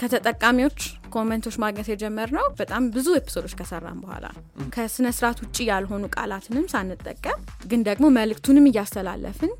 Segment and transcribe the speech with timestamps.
[0.00, 0.80] ከተጠቃሚዎች
[1.14, 4.42] commentኦች ማግኘት የጀመርነው በጣም ብዙ episodeኦች ከሰራን በኋላ ነው።
[4.74, 9.52] ከስነ ስርዓት ውጭ ያልሆኑ ቃላትንም ሳንጠቀም ግን ደግሞ መልእክቱንም እያስተላለፍን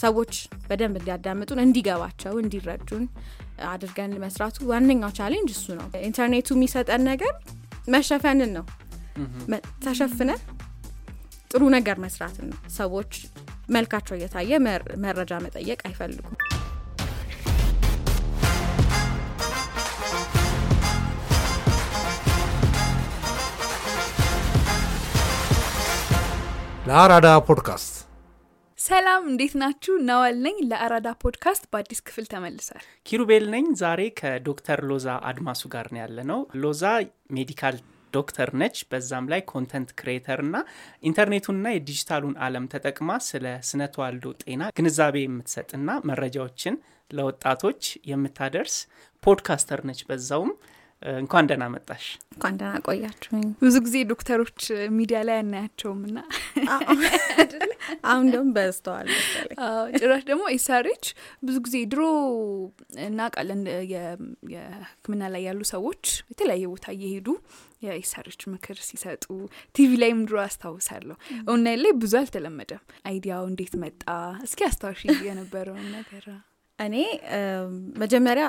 [0.00, 0.32] ሰዎች
[0.68, 3.04] በደንብ እንዲያዳምጡን፣ እንዲገባቸው፣ እንዲረዱን
[3.68, 7.34] አድርገን መስራቱ ዋነኛው challenge እሱ ነው። ኢንተርኔቱ የሚሰጠን ነገር
[7.88, 8.66] መሸፈንን ነው።
[9.84, 10.40] ተሸፍነን
[11.50, 13.12] ጥሩ ነገር መስራትን ነው። ሰዎች
[13.70, 14.50] መልካቸው እየታየ
[15.04, 16.36] መረጃ መጠየቅ አይፈልጉም።
[26.88, 27.94] ለአራዳ ፖድካስት
[28.78, 29.94] ሰላም፣ እንዴት ናችሁ?
[30.08, 36.00] ነዋል ነኝ። ለአራዳ ፖድካስት በአዲስ ክፍል ተመልሷል። ኪሩቤል ነኝ። ዛሬ ከዶክተር ሎዛ አድማሱ ጋር ነው
[36.02, 36.82] ያለነው። ሎዛ
[37.36, 37.76] medical
[38.12, 40.56] ዶክተር ነች። በዛም ላይ content creator እና
[41.02, 46.76] ኢንተርኔቱንና የዲጂታሉን ዓለም ተጠቅማ ስለ ስነ ተዋልዶ ጤና ግንዛቤ የምትሰጥና መረጃዎችን
[47.10, 48.76] ለወጣቶች የምታደርስ
[49.22, 50.52] podcaster ነች። በዛውም
[51.02, 54.60] እንኳን ደህና መጣሽ። እንኳን ደህና ቆያችሁኝ። ብዙ ጊዜ ዶክተሮች
[54.96, 56.18] ሚዲያ ላይ አናያቸውም እና
[58.08, 59.58] አሁን ደግሞ በዝተዋል መሰለኝ።
[59.98, 61.04] ጭራሽ ደግሞ SRH
[61.42, 62.02] ብዙ ጊዜ ድሮ
[63.06, 67.28] እናውቃለን፣ የሕክምና ላይ ያሉ ሰዎች የተለያየ ቦታ እየሄዱ
[67.82, 69.24] የ SRH ምክር ሲሰጡ
[69.74, 71.16] ቲቪ ላይም ድሮ አስታውሳለሁ።
[71.50, 74.02] ኦንላይን ላይ ብዙ አልተለመደም። idea ው እንዴት መጣ?
[74.46, 76.26] እስኪ አስታውሺ የነበረውን ነገር።
[76.78, 76.96] እኔ
[78.02, 78.46] መጀመሪያ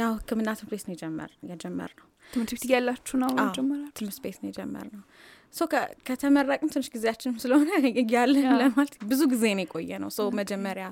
[0.00, 3.30] ያው ሕክምና ትምህርት ቤት ነው የጀመር የጀመርነው ትምህርት ቤት እያላችሁ ነው?
[3.96, 5.02] ትምህርት ቤት ነው የጀመርነው።
[5.54, 5.60] so
[6.08, 7.70] ከተመረቅን ትንሽ ጊዜያችን ስለሆነ
[8.02, 10.86] እያለን ለማለት ብዙ ጊዜ ነው የቆየነው። so መጀመሪያ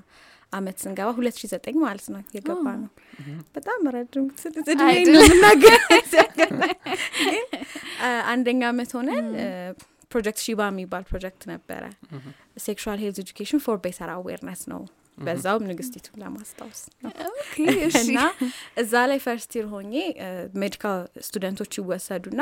[0.52, 2.91] አመት ስንገባ ሁለት ሺ ዘጠኝ ማለት ነው የገባነው።
[3.56, 4.26] በጣም ረጅም
[4.64, 5.78] እድሜ ነው የምናገረው።
[6.38, 6.54] ግን
[8.32, 9.26] አንደኛ አመት ሆነን
[10.12, 11.82] ፕሮጀክት ሺባ የሚባል ፕሮጀክት ነበረ።
[12.64, 14.80] Sexual Health Education for Better Awareness ነው
[15.19, 16.80] በዛውም ንግስቲቱ ለማስታወስ
[18.02, 18.19] እና
[18.83, 19.94] እዛ ላይ first year ሆኜ
[20.62, 22.41] medical studentኦች ይወሰዱና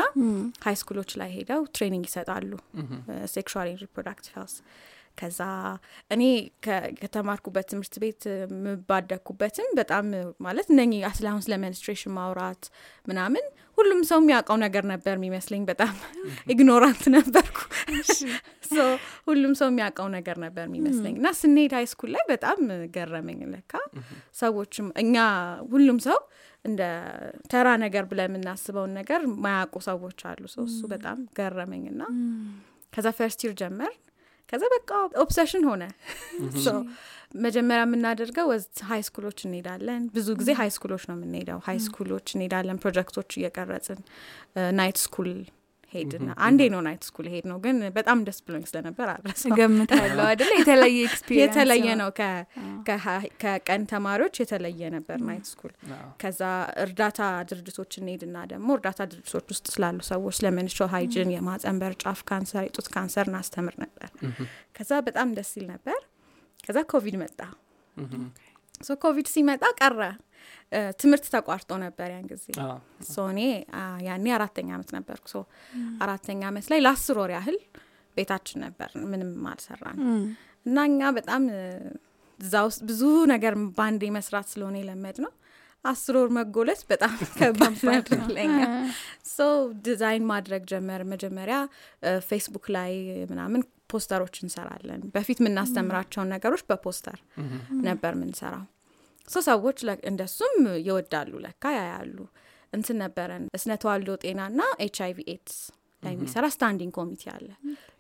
[0.67, 2.51] high schoolኦች ላይ ሄደው training ይሰጣሉ።
[3.35, 4.57] sexual reproductive health።
[5.19, 5.41] ከዛ
[6.11, 6.23] እኔ
[7.01, 10.07] ከተማርኩበት ትምህርት ቤት ያደግኩበትም በጣም
[10.41, 10.81] ማለት እነ
[11.31, 12.65] አሁን ስለ menstruation ማውራት
[13.07, 13.45] ምናምን
[13.79, 15.95] ሁሉም ሰው የሚያውቀው ነገር ነበር የሚመስለኝ። በጣም
[16.53, 17.59] ignorant ነበርኩ።
[19.27, 22.59] ሁሉም ሰው የሚያውቀው ነገር ነበር የሚመስለኝ እና ስንሄድ high school ላይ በጣም
[22.97, 23.73] ገረመኝ። ለካ
[24.41, 25.17] ሰዎችም እኛ
[25.73, 26.19] ሁሉም ሰው
[26.65, 26.83] እንደ
[27.51, 32.03] ተራ ነገር ብለን የምናስበውን ነገር ማያውቁ ሰዎች አሉ። ሰው እሱ በጣም ገረመኝ እና
[32.93, 33.95] ከዛ first year ጀመርን
[34.49, 34.91] ከዛ በቃ
[35.23, 35.85] obsession ሆነ።
[37.45, 42.79] መጀመሪያ የምናደርገው ወዝ high schoolኦች እንሄዳለን። ብዙ ጊዜ high schoolኦች ነው የምንሄደው። high schoolኦች እንሄዳለን፣
[42.85, 44.01] projectኦች እየቀረጽን
[44.79, 45.31] night school
[45.93, 50.51] ሄድንና አንዴ ነው night school የሄድነው፣ ግን በጣም ደስ ብሎኝ ስለነበር አረሰ ገምታለሁ አይደለ?
[50.61, 52.11] የተለየ experience የተለየ ነው።
[53.43, 55.73] ከቀን ተማሪዎች የተለየ ነበር night school።
[56.23, 56.41] ከዛ
[56.85, 57.21] እርዳታ
[57.51, 62.65] ድርጅቶች እንሄድና ደግሞ እርዳታ ድርጅቶች ውስጥ ስላሉ ሰዎች ስለ menstrual hygiene፣ የማህጸን በር ጫፍ ካንሰር፣
[62.69, 64.09] የጡት ካንሰር እናስተምር ነበር።
[64.77, 66.01] ከዛ በጣም ደስ ይል ነበር።
[66.65, 67.41] ከዛ ኮቪድ መጣ።
[68.83, 70.01] so ኮቪድ ሲመጣ ቀረ
[71.01, 72.45] ትምህርት ተቋርጦ ነበር ያን ጊዜ።
[73.09, 73.41] so እኔ
[74.07, 75.39] ያኔ አራተኛ አመት ነበርኩ። so
[76.05, 77.59] አራተኛ አመት ላይ ለአስር ወር ያህል
[78.17, 79.99] ቤታችን ነበር፣ ምንም አልሰራን
[80.67, 81.43] እና እኛ በጣም
[82.41, 83.03] እዛ ውስጥ ብዙ
[83.33, 85.33] ነገር በአንዴ መስራት ስለሆነ የለመድነው።
[85.85, 88.57] አስር ወር መጎለት በጣም ከባድ ነበር ለኛ።
[89.29, 89.45] so
[89.87, 91.57] ዲዛይን ማድረግ ጀመርን። መጀመሪያ
[92.29, 92.93] ፌስቡክ ላይ
[93.33, 97.19] ምናምን posterኦች እንሰራለን። በፊት የምናስተምራቸውን ነገሮች በፖስተር
[97.87, 98.65] ነበር ምንሰራው።
[99.29, 100.57] so ሰዎች እንደሱም
[100.87, 102.17] ይወዳሉ፣ ለካ ያያሉ።
[102.73, 105.57] እንትን ነበረን ስነ ተዋልዶ ጤናና ኤች አይቪ ኤድስ
[106.03, 107.49] ላይ የሚሰራ standing ኮሚቴ አለ።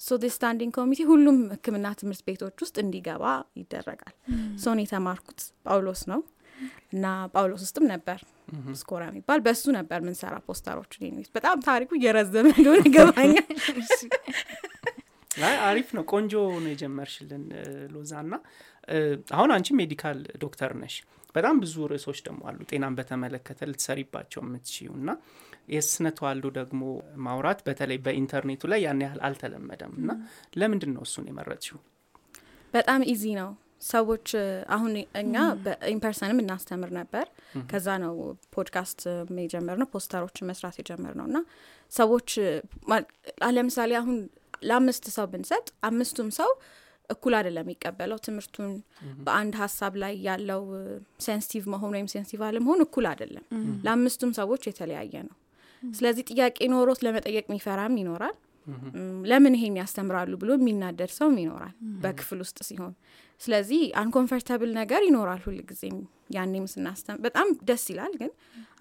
[0.00, 3.24] so standing ኮሚቴ ሁሉም ሕክምና ትምህርት ቤቶች ውስጥ እንዲገባ
[3.60, 4.14] ይደረጋል።
[4.64, 6.20] so እኔ የተማርኩት ጳውሎስ ነው
[6.92, 8.18] እና ጳውሎስ ውስጥም ነበር
[8.80, 10.92] ስኮራ የሚባል በሱ ነበር ምንሰራ ፖስተሮች።
[11.34, 13.46] በጣም ታሪኩ እየረዘመ እንደሆነ ይገባኛል።
[15.66, 17.42] አሪፍ ነው። ቆንጆ ነው የጀመርሽልን
[17.94, 18.34] ሎዛ። እና
[19.36, 20.96] አሁን አንቺ ሜዲካል ዶክተር ነሽ።
[21.34, 25.10] በጣም ብዙ ርዕሶች ደግሞ አሉ ጤናን በተመለከተ ልትሰሪባቸው የምትችዩ እና
[25.68, 26.82] የስነ ተዋልዶ ደግሞ
[27.24, 30.10] ማውራት በተለይ በኢንተርኔቱ ላይ ያን ያህል አልተለመደም እና
[30.56, 31.78] ለምንድን ነው እሱን የመረጥሽው?
[32.74, 33.50] በጣም easy ነው።
[33.88, 34.28] ሰዎች
[34.74, 37.26] አሁን እኛ በ in person ም እናስተምር ነበር።
[37.70, 38.14] ከዛ ነው
[38.54, 39.00] ፖድካስት
[39.42, 41.38] የጀመርነው posterኦችን መስራት የጀመርነው እና
[41.92, 42.30] ሰዎች
[43.56, 44.16] ለምሳሌ አሁን
[44.62, 46.50] ለአምስት ሰው ብንሰጥ አምስቱም ሰው
[47.10, 48.72] እኩል አይደለም የሚቀበለው። ትምህርቱን።
[49.26, 50.62] በአንድ ሀሳብ ላይ ያለው
[51.24, 53.44] sensitive መሆን ወይም sensitive አለመሆን እኩል አይደለም።
[53.86, 55.36] ለአምስቱም ሰዎች የተለያየ ነው።
[55.82, 58.36] ስለዚህ ጥያቄ ኖሮት ለመጠየቅ የሚፈራም ይኖራል።
[58.96, 62.94] ም፣ ለምን ይሄን ያስተምራሉ ብሎ የሚናደድ ሰውም ይኖራል በክፍል ውስጥ ሲሆን።
[63.40, 65.98] ስለዚህ uncomfortable ነገር ይኖራል ሁል ጊዜም
[66.36, 68.30] ያኔም ስናስተምር በጣም ደስ ይላል ግን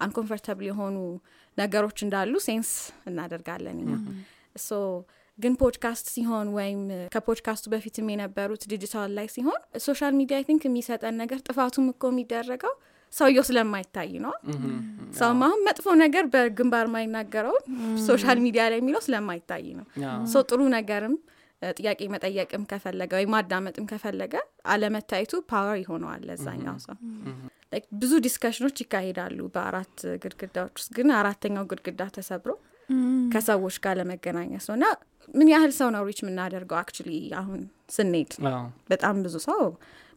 [0.04, 0.96] uncomfortable የሆኑ
[1.58, 2.70] ነገሮች እንዳሉ sense
[3.10, 3.92] እናደርጋለን እኛ።
[4.60, 4.80] so
[5.38, 6.80] ግን ፖድካስት ሲሆን ወይም
[7.14, 12.74] ከፖድካስቱ በፊትም የነበሩት ዲጂታል ላይ ሲሆን social media I think የሚሰጠን ነገር ጥፋቱም እኮ የሚደረገው
[13.12, 14.32] ሰውየው ስለማይታይ ነው።
[15.18, 17.64] ሰውም አሁን መጥፎ ነገር በግንባር ማይናገረውን
[18.06, 19.86] social media ላይ የሚለው ስለማይታይ ነው።
[20.26, 21.14] so ጥሩ ነገርም
[21.62, 24.34] ጥያቄ መጠየቅም ከፈለገ ወይም ማዳመጥም ከፈለገ
[24.72, 26.96] አለመታየቱ power ይሆነዋል ለዛኛው ሰው።
[27.98, 32.52] ብዙ discussionኦች ይካሄዳሉ በአራት ግድግዳዎች ውስጥ ግን አራተኛው ግድግዳ ተሰብሮ
[33.32, 34.86] ከሰዎች ጋር ለመገናኘት ነው። እና
[35.34, 37.60] ምን ያህል ሰው ነው reach የምናደርገው actually አሁን
[37.96, 38.30] ስንሄድ?
[38.90, 39.62] በጣም ብዙ ሰው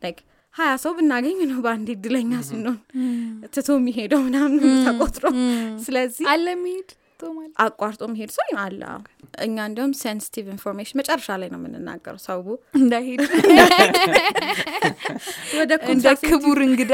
[0.02, 0.20] like
[0.56, 2.78] ሀያ ሰው ብናገኝ ነው በአንድ እድለኛ ስንሆን
[3.54, 4.58] ትቶ የሚሄደው ምናምን
[4.88, 5.26] ተቆጥሮ።
[5.84, 6.90] ስለዚህ አለ ሚሄድ
[7.32, 7.54] ማለት?
[7.64, 9.02] አቋርጦ መሄድ ሰው አለ። አዎ።
[9.46, 12.40] እኛ እንዲሁም sensitive information መጨረሻ ላይ ነው የምንናገረው ሰው
[12.80, 13.22] እንዳይሄድ።
[15.60, 16.94] ወደ እንደ ክቡር እንግዳ።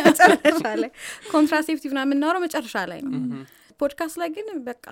[0.00, 0.90] መጨረሻ ላይ።
[1.32, 3.14] contraceptive ና የምናወራው መጨረሻ ላይ ነው።
[3.80, 4.86] ፖድካስት ላይ ግን በቃ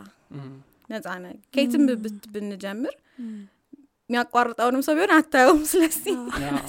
[0.89, 2.95] ነጻ ነ ከየትም ብት- ብንጀምር
[4.08, 6.14] የሚያቋርጠውንም ሰው ቢሆን አታየውም። ስለዚህ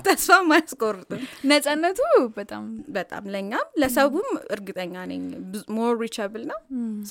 [0.07, 1.21] ተስፋም አያስቆርጥም።
[1.51, 1.99] ነጻነቱ
[2.37, 2.63] በጣም
[2.97, 5.21] በጣም ለእኛም ለሰውም እርግጠኛ ነኝ
[5.75, 6.59] more reachable ነው።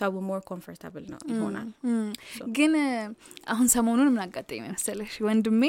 [0.00, 1.68] ሰው more comfortable ነው ይሆናል።
[2.58, 2.74] ግን
[3.48, 5.62] አሁን ሰሞኑን ምን አጋጠኝ መሰለሽ ወንድሜ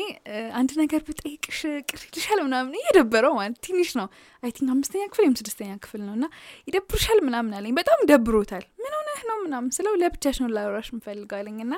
[0.59, 4.09] አንድ ነገር ብጠይቅሽ ቅር ይልሻል ምናምን እየደበረው ማለት ትንሽ ነው።
[4.43, 6.25] I think አምስተኛ ክፍል ወይም ስድስተኛ ክፍል ነው እና
[6.67, 11.57] ይደብርሻል ምናምን አለኝ። በጣም ደብሮታል። ምን ሆነህ ነው ምናምን ስለው ለብቻሽ ነው ላወራሽ ምፈልገው አለኝ።
[11.65, 11.75] እና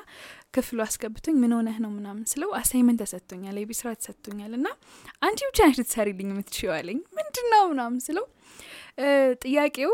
[0.56, 4.68] ክፍሉ አስገብቶኝ ምን ሆነህ ነው ምናምን ስለው assignment ተሰጥቶኛል የቤት ስራ ተሰጥቶኛል እና
[5.26, 6.72] አንቺ ብቻ ነሽ ልትሰሪልኝ የምትችይው
[7.18, 8.26] ምንድን ነው ምናምን ስለው
[9.44, 9.92] ጥያቄው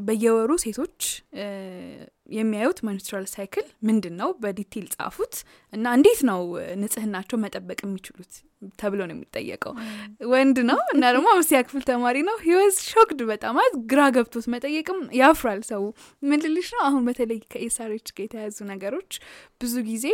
[0.00, 0.98] በየወሩ ሴቶች
[2.32, 5.34] የሚያዩት menstrual cycle ምንድን ነው በ detail ጻፉት
[5.72, 6.40] እና እንዴት ነው
[6.82, 8.32] ንጽህናቸው መጠበቅ የሚችሉት
[8.80, 9.72] ተብሎ ነው የሚጠየቀው።
[10.32, 13.56] ወንድ ነው እና ደግሞ አምስተኛ ክፍል ተማሪ ነው። He was shocked በጣም
[13.90, 15.82] ግራ ገብቶት መጠየቅም ያፍራል ሰው።
[16.22, 16.82] ምን ልልሽ ነው?
[16.88, 19.12] አሁን በተለይ ከ SRH ጋር የተያያዙ ነገሮች
[19.60, 20.06] ብዙ ጊዜ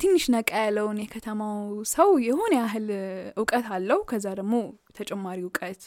[0.00, 1.56] ትንሽ ነቃ ያለውን የከተማው
[1.92, 2.86] ሰው የሆነ ያህል
[3.36, 4.54] እውቀት አለው። ከዛ ደግሞ
[4.98, 5.80] ተጨማሪ እውቀት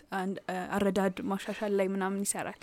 [0.76, 2.60] አረዳድ ማሻሻል ላይ ምናምን ይሰራል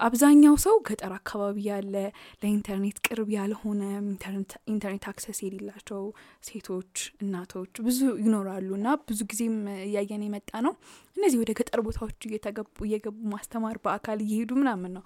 [0.00, 1.94] አብዛኛው ሰው ገጠር አካባቢ ያለ
[2.40, 6.00] ለኢንተርኔት ቅርብ ያልሆነ ኢንተርኔት- access የሌላቸው
[6.48, 10.74] ሴቶች እናቶች ብዙ ይኖራሉ እና ብዙ ጊዜም እያየን የመጣ ነው
[11.16, 15.04] እነዚህ ወደ ገጠር ቦታዎች እየተገቡ እየገቡ ማስተማር በአካል እየሄዱ ምናምን ነው።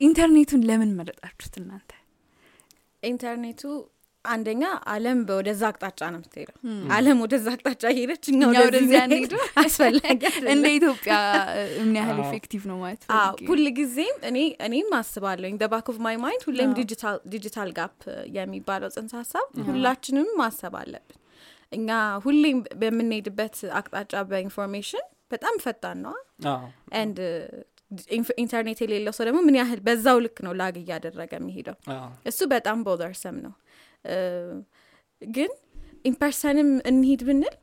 [0.00, 1.90] ኢንተርኔቱን ለምን መረጣችሁት እናንተ?
[3.02, 3.62] ኢንተርኔቱ
[4.24, 4.62] አንደኛ
[4.92, 6.56] አለም ወደዛ አቅጣጫ ነው የምትሄደው።
[6.96, 9.32] አለም ወደዛ አቅጣጫ ሄደች እኛ ወደዚያ እንሄድ?
[9.62, 10.22] አስፈላጊ
[10.52, 11.14] እንደ ኢትዮጵያ
[11.80, 13.04] ምን ያህል አዎ። effective ነው ማለት
[13.50, 16.72] ሁል ጊዜም እኔ እኔም አስባለሁ the back of my mind ሁሌም
[17.32, 17.98] digital gap
[18.36, 21.16] የሚባለው ጽንሰ ሀሳብ ሁላችንም ማሰብ አለብን።
[21.72, 21.88] እኛ
[22.24, 26.14] ሁሌም በምንሄድበት አቅጣጫ በ information በጣም ፈጣን ነዋ
[27.00, 27.18] and
[28.40, 31.76] ኢንተርኔት የሌለው ሰው ደግሞ ምን ያህል በዛው ልክ ነው lag እያደረገ የሚሄደው?
[32.30, 33.52] እሱ በጣም bothersome ነው
[35.22, 35.50] ግን
[36.04, 37.56] in person ም እንሂድ ብንል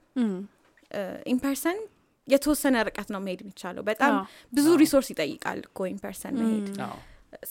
[1.34, 1.80] in person
[2.28, 4.14] የተወሰነ ርቀት ነው መሄድ የሚቻለው። በጣም
[4.54, 6.68] ብዙ resource ይጠይቃል እኮ in person መሄድ።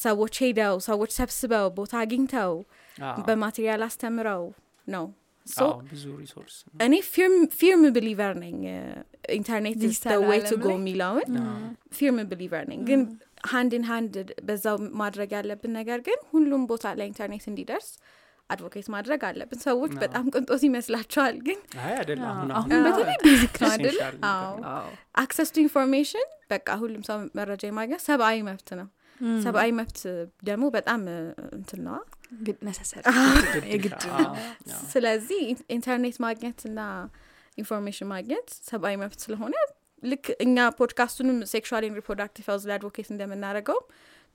[0.00, 2.52] ሰዎች ሄደው ሰዎች ሰብስበው ቦታ አግኝተው
[3.26, 4.44] በ material አስተምረው
[4.88, 5.06] ነው።
[6.80, 6.94] እኔ
[7.58, 8.56] firm believer ነኝ።
[9.36, 9.76] internet
[10.24, 10.68] way to go?
[10.72, 11.28] የሚለውን
[11.92, 13.02] firm believer ነኝ። ግን
[13.52, 14.14] hand in hand
[14.46, 17.88] በዛው ማድረግ ያለብን ነገር ግን ሁሉም ቦታ ላይ ኢንተርኔት እንዲደርስ
[18.50, 24.00] advocate ማድረግ አለብን። ሰዎች በጣም ቅንጦት ይመስላቸዋል ግን አይ አይደለም አሁን በተለይ basic ነው አይደለ
[25.16, 28.88] access to information በቃ ሁሉም ሰው መረጃ የማግኘት ሰብአዊ መብት ነው።
[29.42, 29.98] ሰብአዊ መብት
[30.44, 31.02] ደግሞ በጣም
[31.54, 31.98] እንትን ነዋ።
[33.76, 33.94] ግድ
[34.86, 36.80] ስለዚህ ኢን- ኢንተርኔት ማግኘት እና
[37.58, 39.54] information ማግኘት ሰብአዊ መብት ስለሆነ
[40.02, 43.78] ልክ እኛ ፖድካስቱንም sexual reproductive health ላይ advocate እንደምናደርገው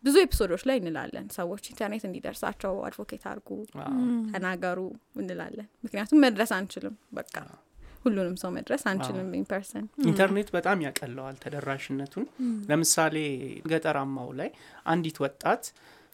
[0.03, 3.49] ብዙ episode ኦች ላይ እንላለን። ሰዎች ኢንተርኔት እንዲደርሳቸው advocate አድርጉ
[4.31, 4.79] ተናገሩ
[5.21, 7.35] እንላለን። ምክንያቱም መድረስ አንችልም። በቃ
[8.05, 12.25] ሁሉንም ሰው መድረስ አንችልም in person ኢንተርኔት በጣም ያቀለዋል ተደራሽነቱን።
[12.69, 13.15] ለምሳሌ
[13.71, 14.49] ገጠራማው ላይ
[14.93, 15.65] አንዲት ወጣት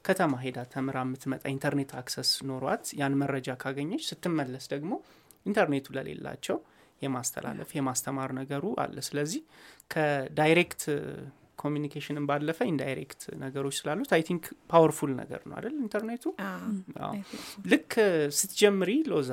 [0.06, 4.92] ከተማ ሄዳ ተምራ የምትመጣ ኢንተርኔት access ኖሯት ያን መረጃ ካገኘች ስትመለስ ደግሞ
[5.46, 6.58] ኢንተርኔቱ ለሌላቸው
[7.02, 9.42] የማስተላለፍ የማስተማር ነገሩ አለ። ስለዚህ
[9.94, 10.84] ከ direct
[11.60, 16.24] ከ communication ን ባለፈ indirect ነገሮች ስላሉት I think powerful ነገር ነው አይደል ኢንተርኔቱ?
[17.00, 17.14] አዎ።
[17.72, 17.94] ልክ
[18.38, 19.32] ስትጀምሪ ሎዛ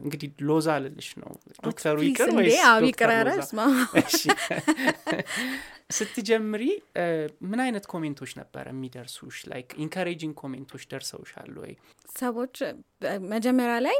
[0.00, 1.32] እንግዲህ ሎዛ ልልሽ ነው።
[1.66, 2.30] ዶክተሩ ይቅር
[5.90, 6.64] ስትጀምሪ
[7.46, 9.38] ምን አይነት comment ኦች ነበረ የሚደርሱሽ?
[9.50, 11.72] like encouraging comment ኦች ደርሰውሻል ወይ?
[12.18, 12.56] ሰዎች
[13.02, 13.98] በ- መጀመሪያ ላይ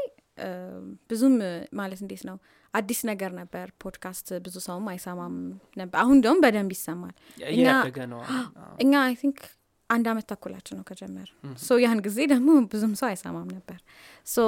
[1.11, 1.35] ብዙም
[1.73, 2.37] ማለት እንዴት ነው
[2.73, 5.35] አዲስ ነገር ነበር። ፖድካስት ብዙ ሰውም አይሰማም
[5.77, 7.15] ነበር። አሁን እንደውም በደንብ ይሰማል።
[8.83, 9.39] እኛ I think
[9.89, 11.27] አንድ አመት ተኩላችን ነው ከጀመር
[11.59, 13.79] so ያን ጊዜ ደግሞ ብዙም ሰው አይሰማም ነበር።
[14.27, 14.45] so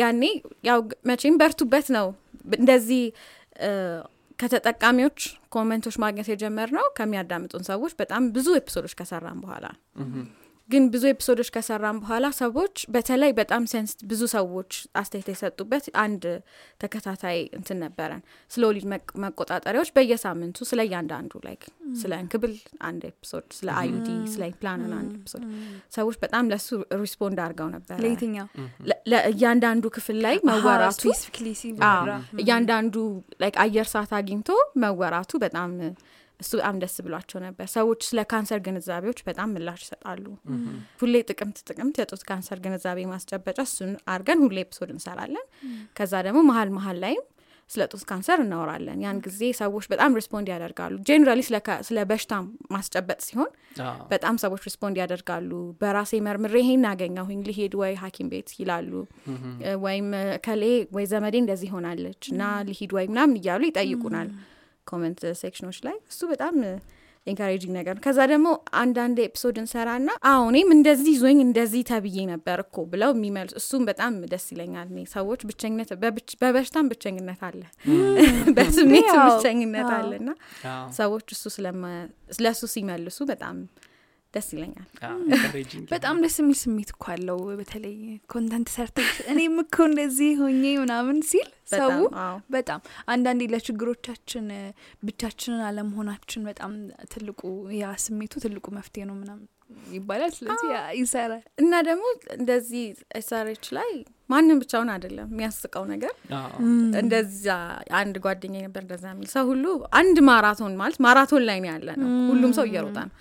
[0.00, 0.22] ያኔ
[0.64, 2.08] ያው መቼም በርቱበት ነው።
[2.58, 3.02] እንደዚህ
[4.38, 5.20] ከተጠቃሚዎች
[5.54, 9.66] comment ኦች ማግኘት የጀመር ነው ከሚያዳምጡን ሰዎች በጣም ብዙ episode ኦች ከሰራን በኋላ
[10.70, 16.24] ግን ብዙ episode ኦች ከሰራን በኋላ ሰዎች በተለይ በጣም sense ብዙ ሰዎች አስተያየት የሰጡበት አንድ
[16.82, 18.84] ተከታታይ እንትን ነበረን። ስለ ወሊድ
[19.24, 21.64] መቆጣጠሪያዎች በየሳምንቱ ስለ እያንዳንዱ like
[22.00, 22.54] ስለ እንክብል
[22.88, 25.44] አንድ episode ስለ IUD ስለ implant ን አንድ episode።
[25.96, 26.68] ሰዎች በጣም ለሱ
[27.02, 28.46] respond አድርገው ነበረ። ለየትኛው?
[28.90, 31.02] ለ- ለእያንዳንዱ ክፍል ላይ መወራቱ
[32.40, 32.94] እያንዳንዱ
[33.42, 34.48] like አየር ሰዓት አግኝቶ
[34.82, 35.72] መወራቱ በጣም
[36.40, 40.24] እሱ በጣም ደስ ብሏቸው ነበር። ሰዎች ስለ ካንሰር ግንዛቤዎች በጣም ምላሽ ይሰጣሉ።
[41.00, 45.46] ሁሌ ጥቅምት ጥቅምት የጡት ካንሰር ግንዛቤ ማስጨበጫ እሱን አድርገን ሁሌ episode እንሰራለን።
[45.98, 47.24] ከዛ ደግሞ መሀል መሀል ላይም
[47.70, 51.40] ስለ ጡት ካንሰር እናወራለን። ያን ጊዜ ሰዎች በጣም respond ያደርጋሉ። generally
[51.88, 52.32] ስለ በሽታ
[52.74, 53.50] ማስጨበጥ ሲሆን
[54.10, 58.92] በጣም ሰዎች respond ያደርጋሉ። በራሴ መርምሬ ይሄን አገኘሁኝ ልሄድ ወይ ሀኪም ቤት ይላሉ።
[59.84, 60.08] ወይም
[60.46, 60.64] ከሌ
[60.96, 64.30] ወይ ዘመዴ እንደዚህ ሆናለች እና ልሂድ ወይ ምናምን እያሉ ይጠይቁናል
[64.90, 66.54] comment section ኖች ላይ እሱ በጣም
[67.26, 68.48] encouraging ነገር ነው። ከዛ ደግሞ
[68.80, 74.14] አንዳንድ episode እንሰራና አዎ እኔም እንደዚህ ዞኝ እንደዚህ ተብዬ ነበር እኮ ብለው የሚመልሱ እሱም በጣም
[74.32, 75.90] ደስ ይለኛል። እኔ ሰዎች ብቸኝነት
[76.42, 77.60] በበሽታም ብቸኝነት አለ።
[78.56, 80.30] በስሜት ብቸኝነት አለ እና
[80.98, 81.44] ሰዎች እሱ
[82.32, 83.56] ስለሱ ሲመልሱ በጣም
[84.34, 84.88] ደስ ይለኛል።
[85.92, 87.96] በጣም ደስ የሚል ስሜት እኮ አለው በተለይ
[88.32, 91.90] content ሰርተሽ እኔም እኮ እንደዚህ ሆኜ ምናምን ሲል ሰው
[92.54, 92.80] በጣም
[93.12, 94.46] አንዳንዴ ለችግሮቻችን
[95.02, 96.72] ብቻችንን አለመሆናችን በጣም
[97.12, 97.40] ትልቁ
[97.78, 99.46] ያ ስሜቱ ትልቁ መፍትሄ ነው ምናምን
[99.92, 102.06] ይባላል። ስለዚህ ያ ይሰራል። እና ደግሞ
[102.36, 102.84] እንደዚህ
[103.20, 103.90] SRH ላይ
[104.30, 106.12] ማንም ብቻውን አይደለም የሚያስቀው ነገር።
[107.00, 107.46] እንደዛ
[108.00, 109.64] አንድ ጓደኛ ነበር እንደዛ የሚል ሰው ሁሉ
[110.00, 113.14] አንድ ማራቶን ማለት ማራቶን ላይ ነው ያለ ነው ሁሉም ሰው እየሮጠ ነው።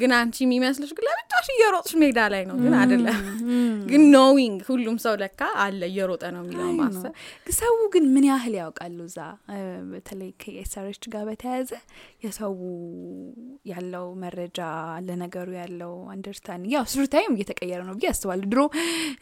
[0.00, 3.20] ግን አንቺ የሚመስልሽ ግን ለብቻሽ እየሮጥሽ ሜዳ ላይ ነው ግን አይደለም።
[3.90, 7.12] ግን knowing ሁሉም ሰው ለካ አለ እየሮጠ ነው የሚለው ማሰብ።
[7.58, 9.18] ሰው ግን ምን ያህል ያውቃሉ እዛ?
[9.90, 11.70] በተለይ ከ SRH ጋር በተያያዘ
[12.24, 12.54] የሰው
[13.70, 14.58] ያለው መረጃ
[15.06, 18.60] ለነገሩ ያለው understand ያው through time እየተቀየረ ነው ብዬ አስባለሁ። ድሮ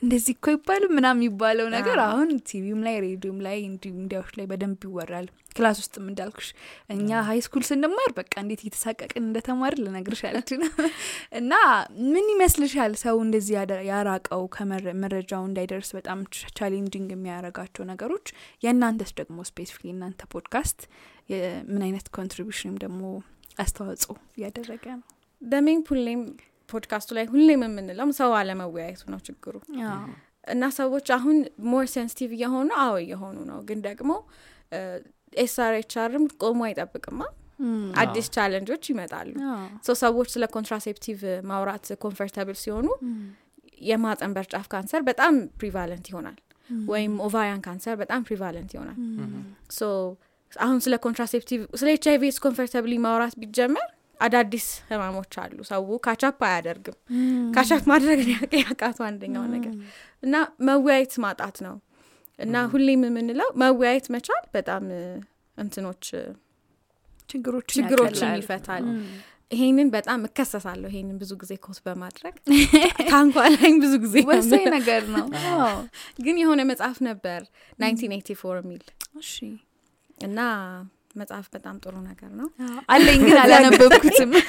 [0.03, 4.83] እንደዚህ እኮ ይባሉ ምናም የሚባለው ነገር አሁን ቲቪም ላይ ሬዲዮም ላይ እንዲሁ ሚዲያዎች ላይ በደንብ
[4.87, 6.49] ይወራል። class ውስጥም እንዳልኩሽ
[6.95, 10.73] እኛ high school ስንማር በቃ እንዴት እየተሳቀቅን እንደተማር ልነግርሽ አልችልም።
[11.41, 11.53] እና
[12.11, 13.57] ምን ይመስልሻል ሰው እንደዚህ
[13.91, 16.21] ያራቀው ከመረጃው እንዳይደርስ በጣም
[16.59, 18.27] challenging የሚያደርጋቸው ነገሮች?
[18.65, 20.81] የእናንተስ ደግሞ specific የእናንተ ፖድካስት
[21.71, 23.03] ምን አይነት contribution ወይም ደግሞ
[23.59, 25.07] አስተዋጽኦ እያደረገ ነው?
[25.43, 26.21] ደሜን ሁሌም
[26.71, 29.55] ፖድካስቱ ላይ ሁሌም የምንለው ሰው አለመወያየቱ ነው ችግሩ
[30.45, 31.37] እና ሰዎች አሁን
[31.71, 34.11] more sensitive እየሆኑ አዎ እየሆኑ ነው። ግን ደግሞ
[35.43, 37.21] SRHR ም ቆሞ አይጠብቅማ።
[38.03, 39.33] አዲስ challenge ኦች ይመጣሉ።
[40.03, 41.21] ሰዎች ስለ contraceptive
[41.51, 42.89] ማውራት comfortable ሲሆኑ
[43.83, 46.39] የማህፀን በር ጫፍ ካንሰር በጣም prevalent ይሆናል።
[46.89, 48.99] ወይም ovarian ካንሰር በጣም prevalent ይሆናል።
[49.73, 49.83] so
[50.53, 53.89] አሁን ስለ contraceptive ስለ HIV AIDS comfortably ማውራት ቢጀመር
[54.23, 56.97] አዳዲስ ህማሞች አሉ። ሰው catch up አያደርግም።
[57.55, 58.21] catch up ማድረግ
[58.61, 59.75] ያቃቱ አንደኛው ነገር።
[60.23, 60.35] እና
[60.69, 61.77] መወያየት ማጣት ነው።
[62.39, 64.85] እና ሁሌም የምንለው መወያየት መቻል በጣም
[65.57, 66.07] እንትኖች
[67.29, 68.85] ችግሮችን ይፈታል።
[69.51, 72.35] ይሄንን በጣም እከሰሳለሁ። ይሄንን ብዙ ጊዜ quote በማድረግ
[73.11, 75.27] ታንኳ ላይም ብዙ ጊዜ ወሳኝ ነገር ነው።
[76.25, 77.41] ግን የሆነ መጽሐፍ ነበር
[77.81, 78.85] 1984 የሚል
[79.23, 79.35] እሺ።
[80.21, 80.41] እና
[81.15, 82.49] መጽሐፍ በጣም ጥሩ ነገር ነው።
[82.89, 84.31] አለኝ ግን አላነበብኩትም።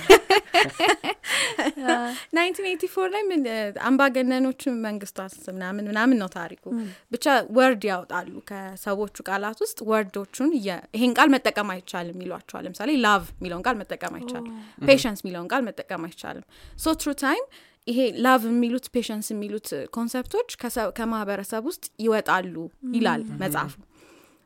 [1.84, 6.64] 1984 ላይ ምን እ፣ አምባገነኖች መንግስታት ምናምን ምናምን ነው ታሪኩ።
[7.12, 7.26] ብቻ
[7.58, 13.78] ወርድ ያወጣሉ ከሰዎቹ ቃላት ውስጥ ወርዶቹን ይሄን ቃል መጠቀም አይቻልም ይሏቸዋል። ለምሳሌ ላቭ የሚለውን ቃል
[13.82, 14.54] መጠቀም አይቻልም።
[14.88, 16.46] patience የሚለውን ቃል መጠቀም አይቻልም።
[16.78, 17.46] so through time
[17.88, 20.50] ይሄ love የሚሉት patience የሚሉት concept ኦች
[20.98, 22.56] ከማህበረሰብ ውስጥ ይወጣሉ
[22.94, 23.74] ይላል መጽሐፉ።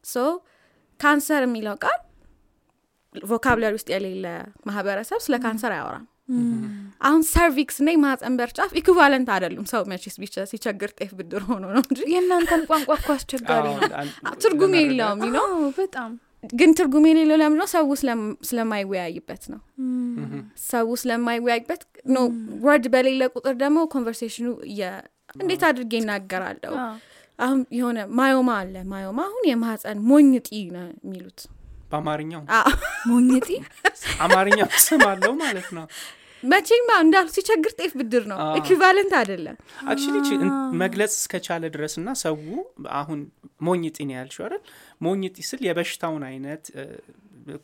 [0.06, 0.16] so
[1.00, 2.00] ካንሰር የሚለው ቃል
[3.30, 4.26] vocabulary ውስጥ የሌለ
[4.70, 6.06] ማህበረሰብ ስለ ካንሰር አያወራም
[7.02, 11.66] አሁን cervix እና የማህፀን በር ጫፍ equivalent አይደሉም ሰው መቼስ ቢቸ ሲቸግር ጤፍ ብድር ሆኖ
[11.76, 13.84] ነው እንጂ የእናንተም ቋንቋ እኮ አስቸጋሪ ነው
[14.44, 15.46] ትርጉም የለውም ነው
[15.78, 16.12] በጣም
[16.54, 17.68] ግን ትርጉም የሌለው ለምንድን ነው?
[17.72, 17.86] ሰው
[18.50, 19.60] ስለማይወያይበት ነው።
[20.68, 22.18] ሰው ስለማይወያይበት no
[22.66, 24.48] word በሌለ ቁጥር ደግሞ conversation ኑ
[25.38, 26.74] እንዴት አድርጌ ይናገራለሁ?
[27.40, 31.42] አሁን የሆነ myoma አለ። myoma አሁን የማህፀን ሞኝ እጢ ነው የሚሉት።
[31.92, 32.70] በአማርኛው አዎ።
[33.10, 33.50] ሞኝ እጢ
[34.24, 35.86] አማርኛው ስም አለው ማለት ነው።
[36.44, 39.56] መቼም እንዳሉ ሲቸግር ጤፍ ብድር ነው። equivalent አይደለም።
[39.92, 40.42] actually
[40.82, 42.36] መግለጽ እስከቻለ ድረስ እና ሰው
[43.00, 43.20] አሁን
[43.62, 44.62] ሞኝ እጢ ነው ያልሽው አይደል?
[45.02, 46.64] ሞኝ እጢ ስል የበሽታውን አይነት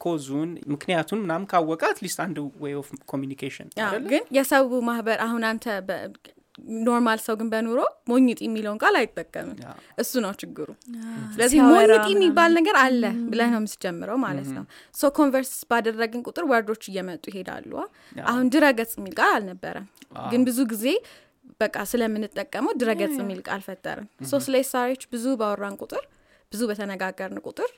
[0.02, 3.68] cause ኡን ምክንያቱን ምናምን ካወቀ at least አንድ way of communication?
[4.12, 6.08] ግን የሰው ማህበር አሁን አንተ በ-
[6.84, 7.80] normal ሰው ግን በኑሮ
[8.10, 9.58] ሞኝ እጢ የሚለውን ቃል አይጠቀምም።
[10.02, 10.68] እሱ ነው ችግሩ።
[11.34, 13.02] ስለዚህ ሞኝ እጢ የሚባል ነገር አለ
[13.32, 14.64] ብለህ ነው የምትጀምረው ማለት ነው።
[14.96, 17.72] so converse ባደረግን ቁጥር word ኦች እየመጡ ይሄዳሉ።
[18.26, 19.88] አሁን ድረገጽ የሚል ቃል አልነበረም፣
[20.32, 20.86] ግን ብዙ ጊዜ
[21.62, 24.56] በቃ ስለምንጠቀመው ድረገጽ የሚል ቃል ፈጠርን። so ስለ
[25.12, 26.04] ብዙ ባወራን ቁጥር
[26.52, 27.70] ብዙ በተነጋገርን ቁጥር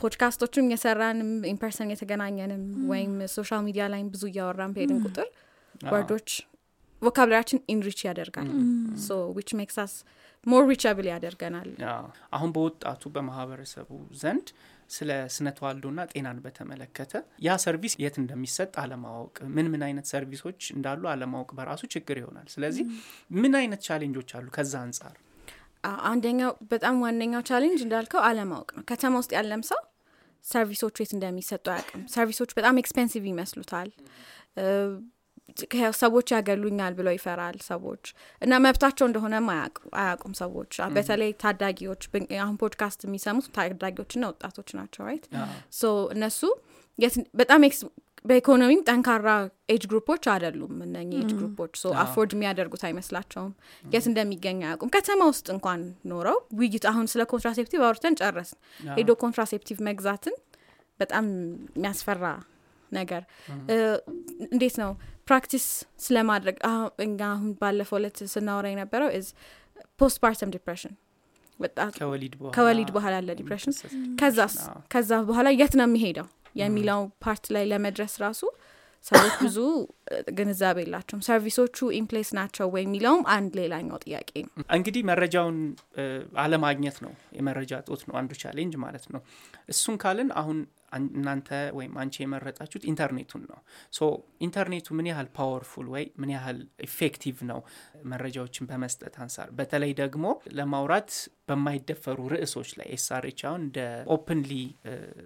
[0.00, 5.28] ፖድካስቶችም የሰራንም in person የተገናኘንም ወይም social media ላይም ብዙ እያወራን በሄድን ቁጥር
[5.86, 6.28] word ኦች
[7.02, 8.48] vocabulary ያችን enrich ያደርጋል.
[9.04, 9.94] so which makes us
[10.46, 11.68] more reachable ያደርገናል.
[12.36, 13.90] አሁን በወጣቱ በማህበረሰቡ
[14.22, 14.46] ዘንድ
[14.90, 17.12] ስለ ስነ ተዋልዶና ጤናን በተመለከተ
[17.44, 22.48] ያ service የት እንደሚሰጥ አለማወቅ፣ ምን ምን አይነት service ኦች እንዳሉ አለማወቅ በራሱ ችግር ይሆናል።
[22.54, 22.84] ስለዚህ
[23.36, 25.14] ምን አይነት challenge ኦች አሉ ከዛ አንጻር?
[26.10, 29.80] አንደኛው በጣም ዋነኛው challenge እንዳልከው አለማወቅ ነው። ከተማ ውስጥ ያለም ሰው
[30.44, 33.88] service ኦቹ የት እንደሚሰጡ አያውቅም። service ኦች በጣም expensive ይመስሉታል
[35.98, 38.04] ሰዎች ያገሉኛል ብለው ይፈራል ሰዎች
[38.42, 42.02] እና መብታቸው እንደሆነም አያውቁ- አያውቁም ሰዎች። በተለይ ታዳጊዎች
[42.40, 45.26] አሁን ፖድካስት የሚሰሙት ታዳጊዎችና ወጣቶች ናቸው right?
[45.74, 45.84] so
[46.14, 46.40] እነሱ
[47.38, 47.62] በጣም
[48.24, 49.28] በኢኮኖሚም ጠንካራ
[49.72, 53.52] age group ኦች አይደሉም እነኚህ age group ኦች so afford የሚያደርጉት አይመስላቸውም።
[53.84, 55.80] የት እንደሚገኝ አያውቁም። ከተማ ውስጥ እንኳን
[56.10, 58.60] ኖረው ውይይት አሁን ስለ contraceptive አውርተን ጨረስን።
[58.92, 60.36] ሄዶ contraceptive መግዛትን
[61.00, 61.26] በጣም
[61.76, 62.24] የሚያስፈራ
[62.92, 63.22] ነገር።
[64.48, 64.90] እንዴት ነው
[65.28, 65.66] practice
[66.04, 69.30] ስለማድረግ አሁን እኛ አሁን ባለፈው ለት ስናወራ የነበረው ዝ
[70.00, 70.94] postpartum depression
[72.54, 73.74] ከወሊድ በኋላ ያለ depression
[74.20, 74.54] ከዛስ?
[74.92, 76.26] ከዛ በኋላ የት ነው የሚሄደው?
[76.60, 78.40] የሚለው part ላይ ለመድረስ ራሱ
[79.04, 79.58] ሰዎች ብዙ
[80.38, 85.56] ግንዛቤ የላቸውም። service ኦቹ in place ናቸው ወይ የሚለውም አንድ ሌላኛው ጥያቄ ነው። እንግዲህ መረጃውን
[86.42, 89.22] አለማግኘት ነው የመረጃ እጦት ነው አንዱ challenge ማለት ነው።
[89.68, 90.58] እሱን ካልን አሁን
[90.94, 93.58] እናንተ ወይም አንቺ የመረጣችሁት ኢንተርኔቱን ነው።
[93.92, 94.00] so
[94.46, 97.60] ኢንተርኔቱ ምን ያህል powerful ወይ ምን ያህል effective ነው?
[98.12, 100.24] መረጃዎችን በመስጠት አንጻር፣ በተለይ ደግሞ
[100.58, 101.10] ለማውራት
[101.48, 103.78] በማይደፈሩ ርዕሶች ላይ SRH አሁን እንደ
[104.14, 104.52] openly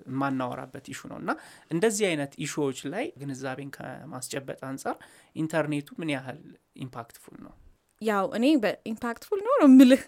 [0.07, 1.31] የማናወራበት issue ነው። እና
[1.71, 4.97] እንደዚህ አይነት issue ዎች ላይ ግንዛቤን ከማስጨበጥ አንጻር
[5.37, 6.40] ኢንተርኔቱ ምን ያህል
[6.85, 7.55] impactful ነው?
[8.03, 10.01] ያው እኔ በ impactful ነው ነው ምልህ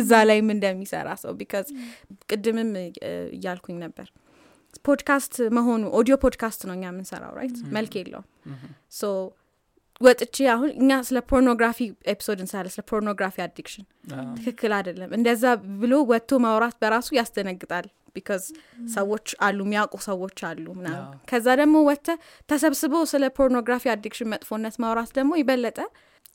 [0.00, 1.68] እዛ ላይም እንደሚሰራ ሰው because
[2.28, 2.70] ቅድምም
[3.32, 4.06] እያልኩኝ ነበር
[4.86, 8.26] ፖድካስት መሆኑ ኦዲዮ ፖድካስት ነው እኛ የምንሰራው right መልክ የለውም።
[8.92, 9.10] so
[10.00, 11.78] ወጥቼ አሁን እኛ ስለ pornography
[12.12, 13.84] episode እንሰራለን ስለ pornography addiction።
[14.38, 15.44] ትክክል አይደለም። እንደዛ
[15.82, 18.42] ብሎ ወጥቶ ማውራት በራሱ ያስደነግጣል because
[18.94, 22.08] ሰዎች አሉ የሚያውቁ ሰዎች አሉ ምናምን። ከዛ ደግሞ ወጥተው
[22.48, 25.78] ተሰብስበው ስለ pornography addiction መጥፎነት ማውራት ደግሞ የበለጠ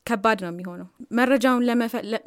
[0.08, 0.86] ከባድ ነው የሚሆነው።
[1.18, 1.64] መረጃውን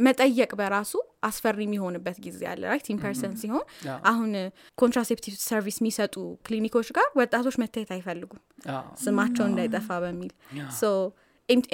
[0.07, 2.87] መጠየቅ በራሱ አስፈሪ የሚሆንበት ጊዜ አለ። right?
[2.93, 3.65] in person ሲሆን
[4.11, 4.31] አሁን
[4.77, 6.15] contraceptive service የሚሰጡ
[6.45, 8.41] ክሊኒኮች ጋር ወጣቶች መታየት አይፈልጉም።
[9.03, 10.31] ስማቸው እንዳይጠፋ በሚል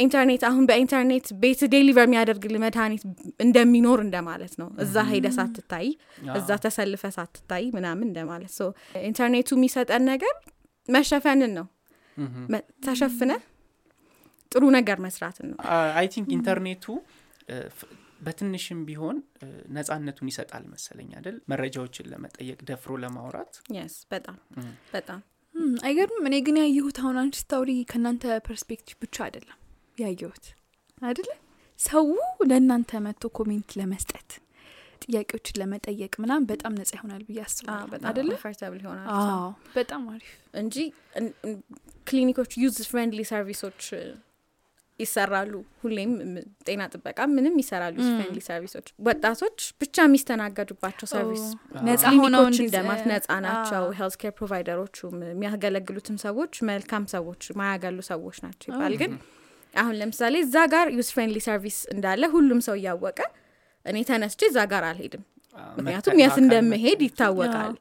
[0.02, 3.04] ኢንተርኔት አሁን በኢንተርኔት ቤት deliver የሚያደርግ መድኃኒት
[3.40, 5.88] እንደሚኖር እንደማለት ነው። እዛ ሄደህ ሳትታይ
[6.36, 8.70] እዛ ተሰልፈህ ሳትታይ ምናምን እንደማለት so
[9.04, 10.34] ኢንተርኔቱ የሚሰጠን ነገር
[10.90, 11.68] መሸፈንን ነው።
[12.86, 13.32] ተሸፍነህ
[14.58, 15.58] ጥሩ ነገር መስራትን ነው።
[15.96, 16.86] I think ኢንተርኔቱ
[18.22, 21.36] በትንሽም ቢሆን እ፣ ነጻነቱን ይሰጣል መሰለኝ አይደል?
[21.52, 25.20] መረጃዎችን ለመጠየቅ ደፍሮ ለማውራት። yes በጣም እም። በጣም
[25.56, 26.26] ም፣ አይገርምም?
[26.30, 29.60] እኔ ግን ያየሁት አሁን አንቺ ስታውሪ ከእናንተ perspective ብቻ አይደለም
[29.98, 30.48] ያየሁት
[31.02, 31.30] አይደለ?
[31.80, 32.06] ሰው
[32.50, 34.30] ለእናንተ መጥቶ comment ለመስጠት
[35.04, 38.30] ጥያቄዎችን ለመጠየቅ ምናምን በጣም ነጻ ይሆናል ብዬ አዎ፣ አስባለሁ በጣም አይደለ?
[38.34, 40.76] comfortable ይሆናል አዎ በጣም አሪፍ። እንጂ
[41.20, 41.62] እን- እን-
[42.08, 43.82] ክሊኒኮች youth friendly service ኦች
[45.00, 46.12] ይሰራሉ። ሁሌም
[46.68, 51.46] ጤና ጥበቃ ምንም ይሰራሉ friendly service ኦች ወጣቶች ብቻ የሚስተናገዱባቸው service
[52.04, 58.96] ክሊኒኮች እንደማለት ነጻ ናቸው። healthcare provider ኦቹም የሚያገለግሉትም ሰዎች መልካም ሰዎች ማያገሉ ሰዎች ናቸው ይባል።
[59.04, 59.14] ግን
[59.74, 63.20] አሁን ለምሳሌ እዛ ጋር youth friendly service እንዳለ ሁሉም ሰው እያወቀ
[63.86, 65.24] እኔ ተነስቼ እዛ ጋር አልሄድም።
[65.78, 67.74] ምክንያቱም የት እንደምሄድ ይታወቃል.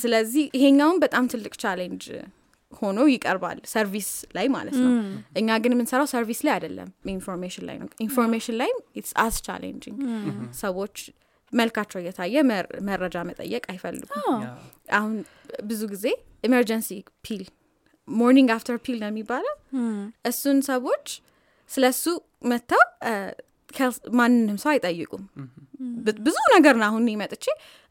[0.00, 2.04] ስለዚህ ይሄኛውን በጣም ትልቅ challenge
[2.72, 4.90] ሆኖ ይቀርባል service ላይ ማለት ነው።
[5.40, 9.98] እኛ ግን የምንሰራው service ላይ አይደለም information ላይ ነው። information ላይ it's as challenging
[10.60, 10.96] ሰዎች
[11.52, 12.34] መልካቸው እየታየ
[12.88, 14.44] መረጃ መጠየቅ አይፈልጉም።
[14.98, 15.14] አሁን
[15.64, 16.06] ብዙ ጊዜ
[16.44, 16.90] emergency
[17.26, 17.42] pill
[18.08, 19.54] morning after pill ነው የሚባለው።
[20.30, 21.06] እሱን ሰዎች
[21.70, 22.04] ስለ እሱ
[22.50, 22.82] መጥተው
[24.20, 25.24] ማንንም ሰው አይጠይቁም።
[26.20, 27.44] ብዙ ነገር ነው አሁን እኔ መጥቼ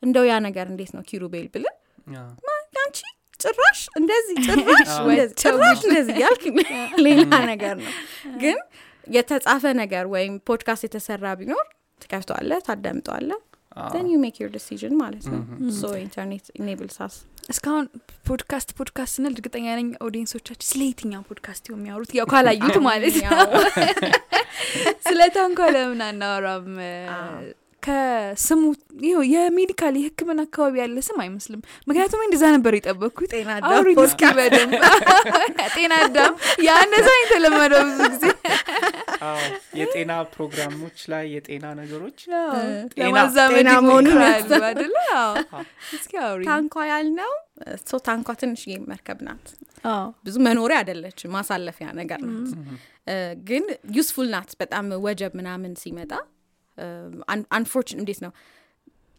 [0.03, 1.67] እንደው ያ ነገር እንዴት ነው ኪሩቤል አንቺ
[3.39, 4.89] ጭራሽ እንደዚህ ጭራሽ
[5.43, 6.43] ጭራሽ እንደዚህ ያልክ
[7.07, 7.93] ሌላ ነገር ነው።
[8.43, 8.57] ግን
[9.07, 11.65] የተጻፈ ነገር ወይም ፖድካስት የተሰራ ቢኖር
[12.01, 13.29] ትከፍተዋለህ ታዳምጠዋለህ
[13.87, 15.41] then you make your decision ማለት ነው።
[16.03, 17.15] ኢንተርኔት enables us.
[17.53, 17.85] እስካሁን
[18.29, 22.11] ፖድካስት ፖድካስት ስንል እርግጠኛ ነኝ audience ኦቻችን ስለ የትኛው ፖድካስት የሚያወሩት?
[22.19, 23.31] ያው ካላዩት ማለት ነው።
[25.07, 26.67] ስለ ታንኳ ለምን አናወራም
[27.83, 28.61] ከስሙ
[29.03, 34.05] ይኸው የ medical የህክምና አካባቢ ያለ ስም አይመስልም። ምክንያቱም እንደዛ ነበር የጠበቅኩት ጤና አውሪ አዳም
[34.05, 34.73] እስኪ በደንብ።
[35.75, 36.33] ጤና አዳም
[36.67, 38.25] ያነዛ የተለመደው ብዙ ጊዜ።
[39.27, 39.39] አዎ፣
[39.79, 44.19] የጤና ፕሮግራሞች ላይ የጤና ነገሮች ጤና- ለማዛመድ መሆኑን
[45.15, 45.33] አዎ።
[45.97, 47.31] እስኪ አውሪ ታንኳ ያልነው
[47.83, 49.47] so ታንኳ ትንሽ መርከብ ናት።
[49.91, 52.51] አዎ። ብዙ መኖሪያ አይደለችም ማሳለፊያ ነገር ናት።
[53.47, 53.63] ግን
[53.95, 56.11] useful ናት። በጣም ወጀብ ምናምን ሲመጣ
[57.55, 58.31] አንፎርችን እንዴት ነው?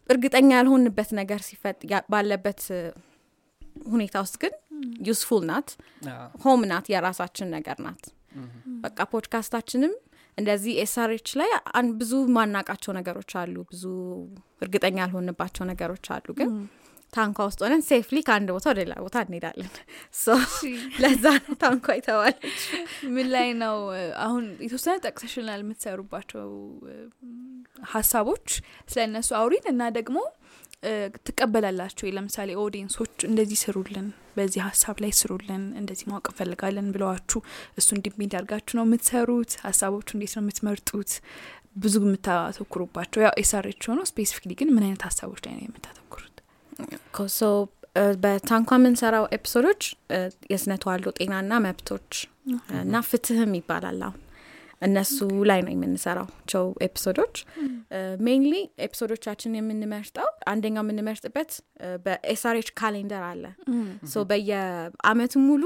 [0.09, 2.61] እርግጠኛ ያልሆንበት ነገር ሲፈጠር ያ- ባለበት
[3.89, 4.53] ሁኔታ ውስጥ ግን
[5.07, 5.69] useful ናት።
[6.43, 8.03] home ናት የራሳችን ነገር ናት።
[8.83, 9.93] በቃ ፖድካስታችንም
[10.37, 13.83] እንደዚህ SRH ላይ አን- ብዙ ማናቃቸው ነገሮች አሉ። ብዙ
[14.61, 16.51] እርግጠኛ ያልሆንባቸው ነገሮች አሉ ግን
[17.13, 19.71] ታንኳ ውስጥ ሆነን safely ከአንድ ቦታ ወደ ሌላ ቦታ እንሄዳለን።
[21.03, 22.61] ለዛ ነው ታንኳ የተባለች
[23.15, 23.77] ምን ላይ ነው?
[24.25, 26.47] አሁን የተወሰነ ጠቅሰሽናል የምትሰሩባቸው
[27.93, 28.47] ሀሳቦች
[28.91, 30.17] ስለ እነሱ አውሪን እና ደግሞ
[31.27, 32.13] ትቀበላላችሁ። ወይ?
[32.17, 37.39] ለምሳሌ audience ኦች እንደዚህ ስሩልን በዚህ ሀሳብ ላይ ስሩልን እንደዚህ ማወቅ እንፈልጋለን ብለዋችሁ
[37.79, 41.11] እሱ እንዲሚድ አድርጋችሁ ነው የምትሰሩት ሀሳቦቹ እንዴት ነው የምትመርጡት?
[41.77, 45.97] ብዙ የምታተኩሩባቸው ያው SRH ሆኖ specifically ግን ምን አይነት ሀሳቦች ላይ ነው የምታተኩሩት?
[45.97, 46.00] so
[48.23, 49.81] በታንኳ የምንሰራው episode ኦች
[50.51, 52.11] የስነ ተዋልዶ ጤናና መብቶች
[52.81, 54.19] እና ፍትህም ይባላል አሁን
[54.81, 55.17] እነሱ
[55.49, 57.35] ላይ ነው የምንሰራው ቸው episode ኦች
[58.25, 58.53] mainly
[58.85, 63.43] episode ኦቻችን የምንመርጠው አንደኛው የምንመርጥበት እ፣ በ SRH calendar አለ።
[64.07, 65.63] so በየአመቱ ሙሉ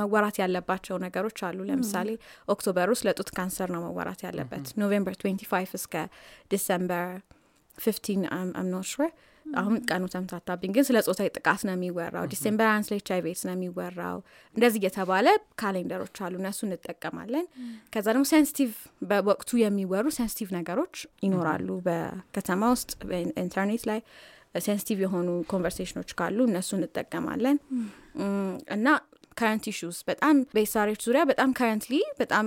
[0.00, 2.10] መወራት ያለባቸው ነገሮች አሉ። ለምሳሌ
[2.48, 5.94] October ውስጥ ለጡት ካንሰር ነው መወራት ያለበት። November 25 እስከ
[6.50, 7.08] December
[7.78, 9.10] 15 I'm not sure
[9.54, 13.42] አሁን ቀኑ ተምታታብኝ ግን ስለ ጾታዊ ጥቃት ነው የሚወራው። December አንድ ስለ ኤች አይቪ ኤድስ
[13.48, 14.18] ነው የሚወራው።
[14.56, 15.26] እንደዚህ እየተባለ
[15.60, 17.46] calendar ኦች አሉ እነሱ እንጠቀማለን።
[17.92, 18.72] ከዛ ደግሞ sensitive
[19.10, 20.94] በወቅቱ የሚወሩ sensitive ነገሮች
[21.26, 24.00] ይኖራሉ። በከተማ ውስጥ በኢንተርኔት ላይ
[24.60, 27.58] ሴንሲቲቭ የሆኑ ኮንቨርሴሽኖች ካሉ እነሱ እንጠቀማለን።
[28.76, 28.86] እና
[29.36, 32.46] current issues በጣም በ SRH ዙሪያ በጣም currently በጣም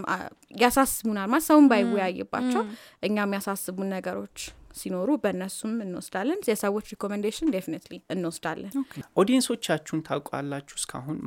[0.62, 2.63] ያሳስቡናል። ማለት ሰውን ባይወያይባቸው
[3.03, 4.38] እኛ የሚያሳስቡን ነገሮች
[4.73, 8.71] ሲኖሩ በእነሱም እንወስዳለን። የሰዎች recommendation definitely እንወስዳለን።
[9.17, 10.75] audience ኦቻችሁን ታውቃላችሁ?
[10.81, 11.17] እስካሁን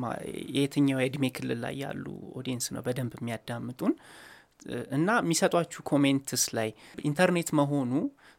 [0.56, 2.04] የትኛው የእድሜ ክልል ላይ ያሉ
[2.38, 3.94] audience ነው በደንብ የሚያዳምጡን?
[4.96, 6.68] እና የሚሰጧችሁ comments ላይ
[7.04, 7.90] ኢንተርኔት መሆኑ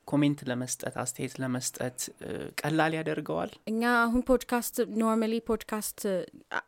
[0.08, 1.98] comment ለመስጠት አስተያየት ለመስጠት
[2.62, 3.52] ቀላል ያደርገዋል?
[3.72, 6.00] እኛ አሁን ፖድካስት normally ፖድካስት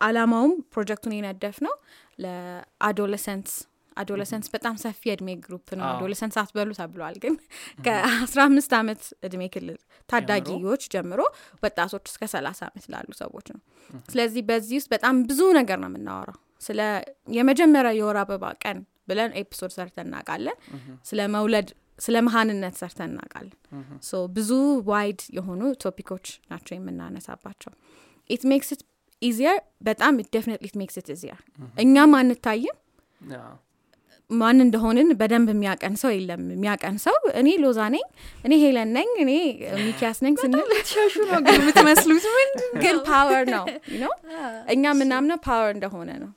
[0.06, 1.74] አላማውም ፕሮጀክቱን የነደፍነው
[2.18, 3.52] ለ adolescents
[4.00, 7.34] adolescents በጣም ሰፊ የእድሜ group ነው። adolescents አትበሉ ተብሏል። ግን
[7.86, 11.20] ከአስራ አምስት አመት እድሜ ክልል ታዳጊዎች ጀምሮ
[11.62, 13.60] ወጣቶች እስከ ሰላሳ አመት ላሉ ሰዎች ነው።
[14.10, 16.80] ስለዚህ በዚህ ውስጥ በጣም ብዙ ነገር ነው የምናወራው። ስለ
[17.36, 20.56] የመጀመሪያ የወር አበባ ቀን ብለን episode ሰርተን እናውቃለን።
[21.08, 23.56] ስለ መውለድ ስለ መሀንነት ሰርተን እናውቃለን።
[24.02, 24.50] so ብዙ
[24.90, 27.72] wide የሆኑ topic ኦች ናቸው የምናነሳባቸው።
[28.30, 28.82] ኢት ሜክስ ኢት
[29.22, 31.40] ኢዚየር በጣም ዴፊኒትሊ ኢት ሜክስ ኢት ኢዚየር።
[31.78, 32.76] እኛም አንታይም
[34.30, 38.04] ማን እንደሆንን በደንብ የሚያቀን ሰው የለም። የሚያቀን ሰው እኔ ሎዛ ነኝ
[38.44, 39.32] እኔ ሄለን ነኝ እኔ
[39.80, 42.24] ሚኪያስ ነኝ ስንል ሻሹ ነው ግን የምትመስሉት?
[42.34, 42.50] ምን
[42.82, 43.64] ግን ፓወር ነው
[44.02, 44.12] ነው
[44.74, 46.30] እኛ ምናምነው ፓወር እንደሆነ ነው።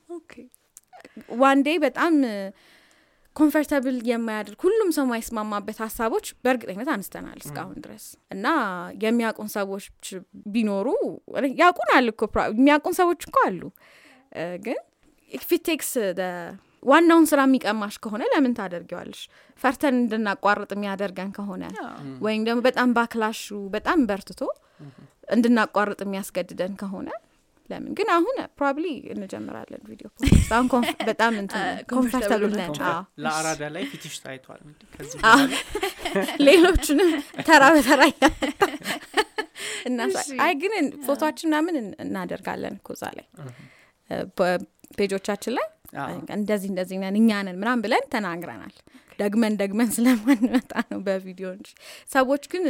[1.40, 2.14] ዋን ዴይ በጣም
[3.36, 8.46] ኮንፈርተብል የማያደርግ ሁሉም ሰው ማይስማማበት ሀሳቦች በእርግጠኝነት አንስተናል እስካሁን ድረስ። እና
[9.04, 9.86] የሚያውቁን ሰዎች
[10.54, 10.88] ቢኖሩ
[12.12, 13.62] እኮ ፕራ- የሚያውቁን ሰዎች እኮ አሉ።
[14.66, 14.80] ግን
[15.32, 15.92] if it takes
[16.84, 19.22] ዋናውን ስራ የሚቀማሽ ከሆነ ለምን ታደርጊዋለሽ?
[19.60, 21.64] ፈርተን እንድናቋርጥ የሚያደርገን ከሆነ
[22.22, 23.44] ወይም ደግሞ በጣም backlash ኡ
[23.76, 24.42] በጣም በርትቶ
[25.30, 27.10] እንድናቋርጥ የሚያስገድደን ከሆነ
[27.70, 27.92] ለምን?
[27.98, 30.50] ግን አሁን probably እንጀምራለን ቪዲዮ ፖድካስት።
[31.10, 31.34] በጣም
[31.92, 32.74] comfortable ነን።
[33.24, 34.60] ለአራዳ ላይ ፊትሽ ታይቷል
[36.48, 37.12] ሌሎቹንም
[37.48, 38.02] ተራ በተራ
[40.44, 40.74] አይ ግን
[41.06, 43.26] ፎቶችን ምናምን እናደርጋለን እኮ እዛ ላይ።
[44.98, 45.68] ፔጆቻችን ላይ
[46.36, 48.76] እንደዚህ እንደዚህ ነን እኛ ነን ምናምን ብለን ተናግረናል።
[49.20, 51.70] ደግመን ደግመን ስለማንመጣ ነው በቪዲዮ እንጂ።
[52.14, 52.64] ሰዎች ግን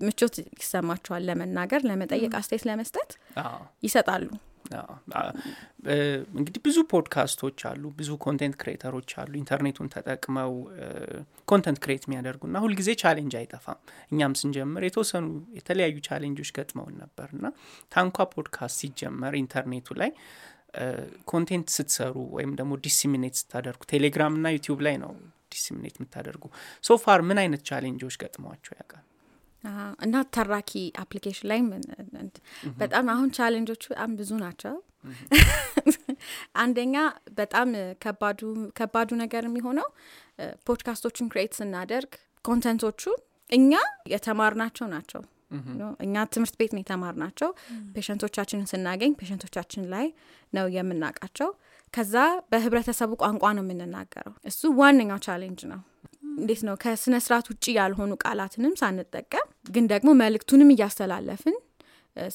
[0.00, 3.10] ምቾት ይሰማቸዋል ለመናገር ለመጠየቅ አስተያየት ለመስጠት
[3.82, 4.28] ይሰጣሉ።
[6.34, 10.52] እንግዲህ ብዙ ፖድካስቶች አሉ፣ ብዙ content creator ኦች አሉ ኢንተርኔቱን ተጠቅመው
[11.48, 13.78] content create የሚያደርጉና ሁልጊዜ challenge አይጠፋም።
[14.12, 15.26] እኛም ስንጀምር የተወሰኑ
[15.58, 17.46] የተለያዩ challenge ኦች ገጥመውን ነበር እና
[17.92, 20.12] ታንኳ ፖድካስት ሲጀመር ኢንተርኔቱ ላይ
[21.30, 25.12] content ስትሰሩ ወይም ደግሞ disseminate ስታደርጉ ቴሌግራም እና ዩቲዩብ ላይ ነው
[25.52, 26.44] disseminate የምታደርጉ።
[26.84, 29.04] so far ምን አይነት challenge ኦች ገጥመዋቸው ያውቃል?
[30.00, 31.58] እና ተራኪ application ላይ
[32.80, 34.76] በጣም አሁን challenge ኦቹ በጣም ብዙ ናቸው።
[36.62, 36.96] አንደኛ
[37.36, 37.68] በጣም
[38.02, 38.40] ከባዱ
[38.78, 39.88] ከባዱ ነገር የሚሆነው
[40.38, 42.12] እ፣ ፖድካስቶችን create ስናደርግ
[42.44, 43.02] content ኦቹ
[43.50, 43.72] እኛ
[44.12, 45.22] የተማርናቸው ናቸው
[46.00, 47.50] እኛ ትምህርት ቤት ነው የተማርናቸው።
[47.94, 50.06] patient ኦቻችንን ስናገኝ patient ኦቻችን ላይ
[50.52, 51.50] ነው የምናውቃቸው።
[51.94, 52.16] ከዛ
[52.50, 55.80] በህብረተሰቡ ቋንቋ ነው የምንናገረው። እሱ ዋነኛው challenge ነው።
[56.34, 56.74] እንዴት ነው?
[56.82, 61.56] ከስነ ስርዓት ውጭ ያልሆኑ ቃላትንም ሳንጠቀም ግን ደግሞ መልእክቱንም እያስተላለፍን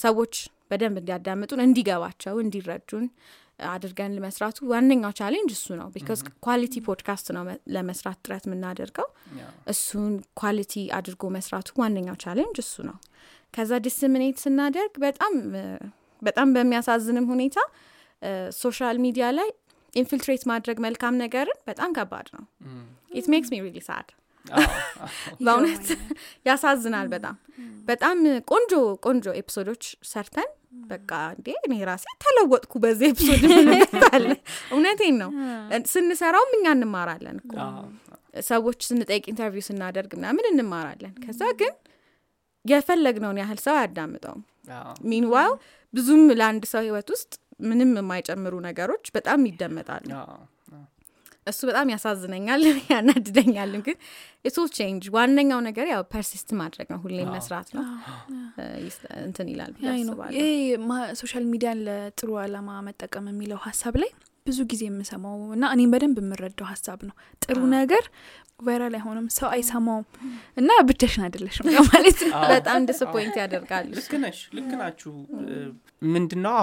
[0.01, 0.36] ሰዎች
[0.69, 3.06] በደንብ እንዲያዳምጡን እንዲገባቸው እንዲረዱን
[3.60, 7.44] አድርገን ለመስራቱ ዋነኛው challenge እሱ ነው። because quality ፖድካስት ነው
[7.76, 9.08] ለመስራት ጥረት የምናደርገው።
[9.74, 12.98] እሱን quality አድርጎ መስራቱ ዋነኛው challenge እሱ ነው።
[13.54, 15.34] ከዛ disseminate ስናደርግ በጣም
[16.22, 17.58] በጣም በሚያሳዝንም ሁኔታ
[18.60, 19.50] social media ላይ
[19.93, 22.44] infiltrate ማድረግ መልካም ነገርን በጣም ከባድ ነው።
[23.12, 24.08] It makes me really sad
[25.45, 25.88] በእውነት
[26.45, 27.36] ያሳዝናል በጣም።
[27.88, 28.17] በጣም
[28.49, 28.71] ቆንጆ
[29.05, 30.49] ቆንጆ episode ኦች ሰርተን
[30.89, 34.25] በቃ እንዴ እኔ ራሴ ተለወጥኩ በዚህ episode ምንታለ
[34.71, 35.29] እውነቴን ነው።
[35.93, 37.53] ስንሰራውም እኛ እንማራለን እኮ።
[38.45, 41.73] ሰዎች ስንጠይቅ interview ስናደርግ ምናምን እንማራለን። ከዛ ግን
[42.65, 44.43] የፈለግነውን ያህል ሰው አያዳምጠውም።
[45.10, 45.54] meanwhile
[45.93, 47.31] ብዙም ለአንድ ሰው ህይወት ውስጥ
[47.63, 50.08] ምንም የማይጨምሩ ነገሮች በጣም ይደመጣሉ
[51.47, 53.97] እሱ በጣም ያሳዝነኛል ያናድደኛልም ግን
[54.45, 57.84] it's challenge ዋነኛው ነገር ያው persist ማድረግ ነው ሁሌም መስራት ነው።
[59.25, 59.73] እንትን ይላል
[61.21, 64.12] social media ን ለጥሩ አላማ መጠቀም የሚለው ሀሳብ ላይ
[64.45, 68.03] ብዙ ጊዜ የምሰማው እና እኔም በደንብ የምረዳው ሀሳብ ነው። ጥሩ ነገር
[68.60, 70.05] viral አይሆንም ሰው አይሰማውም
[70.58, 75.13] እና ብቻሽን አይደለሽም ማለት ነው። በጣም disappoint ያደርጋሉ። ልክ ነሽ ልክ ናችሁ።
[76.13, 76.60] ምንድነው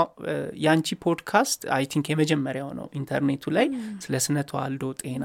[0.63, 3.67] የአንቺ ፖድካስት I think የመጀመሪያው ነው ኢንተርኔቱ ላይ
[4.05, 5.25] ስለ ስነ ተዋልዶ ጤና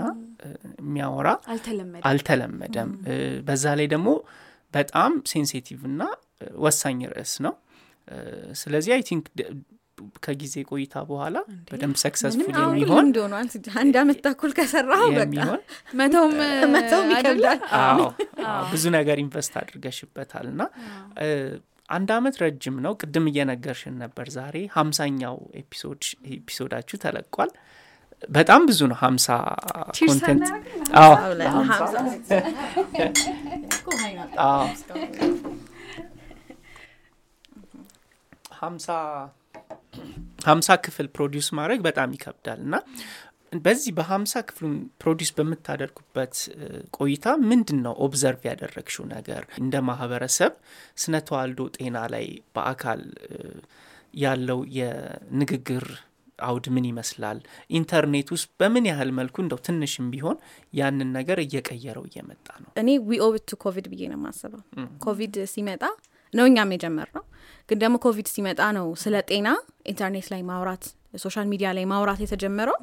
[0.81, 2.91] የሚያወራ አልተለመደ አልተለመደም።
[3.47, 4.09] በዛ ላይ ደግሞ
[4.73, 6.01] በጣም sensitive እና
[6.63, 7.55] ወሳኝ ርዕስ ነው።
[8.59, 9.25] ስለዚህ I think
[10.25, 11.37] ከጊዜ ቆይታ በኋላ
[11.69, 13.47] በደንብ successful የሚሆን ልምድ ሆኗል
[13.81, 15.61] አንድ አመት ተኩል ከሰራው በቃ የሚሆን?
[15.99, 16.35] መተውም
[16.73, 17.59] መተውም ይከብዳል።
[18.71, 20.61] ብዙ ነገር invest አድርገሽበታል እና
[21.89, 25.35] አንድ አመት ረጅም ነው። ቅድም እየነገርሽን ነበር ዛሬ ሀምሳኛው
[26.33, 27.51] episode ኣችሁ ተለቋል።
[28.29, 29.27] በጣም ብዙ ነው። ሀምሳ
[30.01, 30.45] content
[38.59, 38.87] ሀምሳ
[40.47, 42.75] ሀምሳ ክፍል produce ማድረግ በጣም ይከብዳል። እና
[43.59, 46.33] በዚህ በሀምሳ ክፍሉን produce በምታደርጉበት
[46.97, 49.43] ቆይታ ምንድን ነው observe ያደረግሽው ነገር?
[49.61, 50.53] እንደ ማህበረሰብ
[50.97, 53.01] ስነ ተዋልዶ ጤና ላይ በአካል
[54.23, 55.85] ያለው የንግግር
[56.39, 57.37] አውድ ምን ይመስላል?
[57.77, 60.37] ኢንተርኔት ውስጥ በምን ያህል መልኩ እንደው ትንሽም ቢሆን
[60.73, 62.69] ያንን ነገር እየቀየረው እየመጣ ነው?
[62.81, 64.61] እኔ we owe it to ኮቪድ ብዬ ነው የማስበው።
[65.05, 65.83] ኮቪድ ሲመጣ
[66.33, 67.23] ነው እኛም የጀመርነው
[67.69, 69.47] ግን ደግሞ ኮቪድ ሲመጣ ነው ስለ ጤና
[69.91, 70.85] ኢንተርኔት ላይ ማውራት
[71.17, 72.77] social media ላይ ማውራት የተጀመረው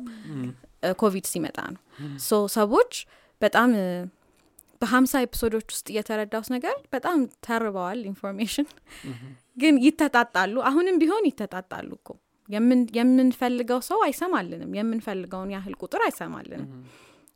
[0.98, 1.80] ኮቪድ ሲመጣ ነው።
[2.24, 2.92] So ሰዎች
[3.40, 3.70] በጣም
[4.82, 8.66] በሀምሳ episode ኦች ውስጥ እየተረዳሁት ነገር በጣም ተርበዋል information።
[9.56, 12.08] ግን ይተጣጣሉ። አሁንም ቢሆን ይተጣጣሉ እኮ።
[12.48, 16.66] የምን- የምንፈልገው ሰው አይሰማልንም። የምንፈልገውን ያህል ቁጥር አይሰማልንም።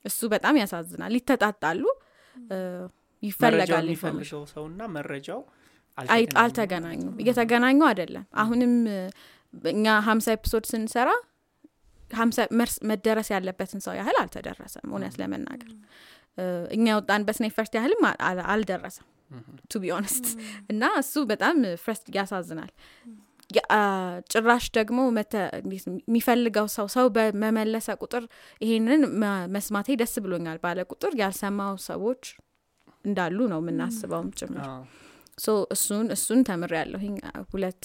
[0.04, 1.84] እሱ በጣም ያሳዝናል። ይተጣጣሉ።
[3.22, 3.86] ይፈለጋል
[4.52, 5.40] ሰውና መረጃው
[6.40, 8.72] አልተገናኙም። እየተገናኙ አይደለም። አሁንም
[9.70, 11.10] እኛ ሀምሳ episode ስንሰራ
[12.10, 15.72] ሀምሳ መርስ- መደረስ ያለበትን ሰው ያህል አልተደረሰም። እውነት ለመናገር።
[16.74, 18.02] እኛ ያወጣንበት effort ያህልም
[18.50, 19.06] አልደረሰም።
[19.70, 20.26] to be honest
[20.70, 22.70] እና እሱ በጣም first ያሳዝናል።
[24.30, 28.24] ጭራሽ ደግሞ መተ- እንዴት ነው የሚፈልገው ሰው ሰው በመመለሰ ቁጥር
[28.60, 32.22] ይሄንን መ- መስማቴ ደስ ብሎኛል ባለ ቁጥር ያልሰማው ሰዎች
[33.04, 34.66] እንዳሉ ነው የምናስበውም ጭምር
[35.74, 37.14] እሱን እሱን ተምር ያለሁኝ
[37.52, 37.82] ሁለት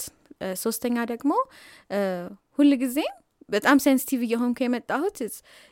[0.58, 1.34] ሶስተኛ ደግሞ
[2.60, 3.14] ሁልጊዜም
[3.50, 5.18] በጣም sensitive እየሆንኩ የመጣሁት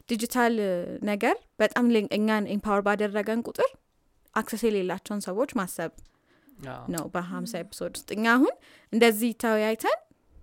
[0.10, 0.56] ዲጂታል
[1.04, 1.86] ነገር በጣም
[2.18, 3.70] እኛን empower ባደረገን ቁጥር
[4.36, 5.92] access የሌላቸውን ሰዎች ማሰብ
[6.94, 8.54] ነው በሀምሳ episode ውስጥ። እኛ አሁን
[8.94, 9.98] እንደዚህ ተወያይተን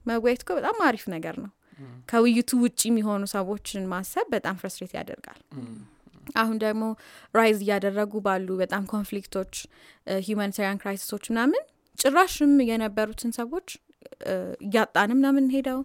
[0.06, 1.52] መወያየት እኮ በጣም አሪፍ ነገር ነው።
[2.10, 5.40] ከውይይቱ ውጭ የሚሆኑ ሰዎችን ማሰብ በጣም frustrate ያደርጋል
[6.34, 6.84] አሁን ደግሞ
[7.34, 9.52] rise እያደረጉ ባሉ በጣም conflict ኦች
[10.26, 11.62] humanitarian crisis ኦች ምናምን
[11.98, 13.68] ጭራሽም የነበሩትን ሰዎች
[14.62, 15.80] እያጣን ምናምን ሄደው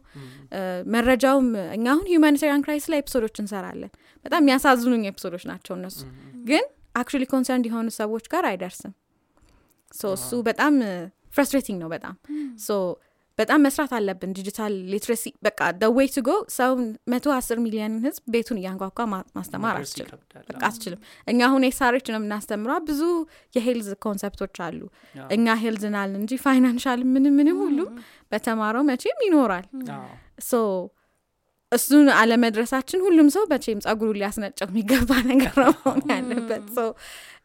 [0.93, 3.91] መረጃውም እኛ አሁን humanitarian crisis ላይ episode ኦች እንሰራለን።
[4.25, 5.99] በጣም የሚያሳዝኑኝ episode ኦች ናቸው እነሱ።
[6.49, 8.93] ግን actually concerned የሆኑ ሰዎች ጋር አይደርስም።
[9.93, 10.75] So እሱ በጣም
[11.33, 12.15] frustrating ነው በጣም።
[12.65, 12.77] So
[13.39, 16.71] በጣም መስራት አለብን digital literacy በቃ the way to go ሰው
[17.13, 18.99] መቶ አስር ሚሊዮን ህዝብ ቤቱን እያንኳኳ
[19.37, 20.19] ማስተማር አትችልም።
[20.49, 23.01] በቃ አትችልም። እኛ አሁን SRH ነው የምናስተምረው ብዙ
[23.53, 24.81] የ health concept ኦች አሉ።
[25.29, 27.89] እኛ ሄልዝ ናል እንጂ financial ምንም ምንም ሁሉም
[28.31, 29.65] በተማረው መቼም ይኖራል።
[30.49, 30.61] So
[31.71, 36.81] እሱን አለመድረሳችን ሁሉም ሰው መቼም ጸጉሩ ሊያስነጨው የሚገባ ነገር ነው መሆን ያለበት። So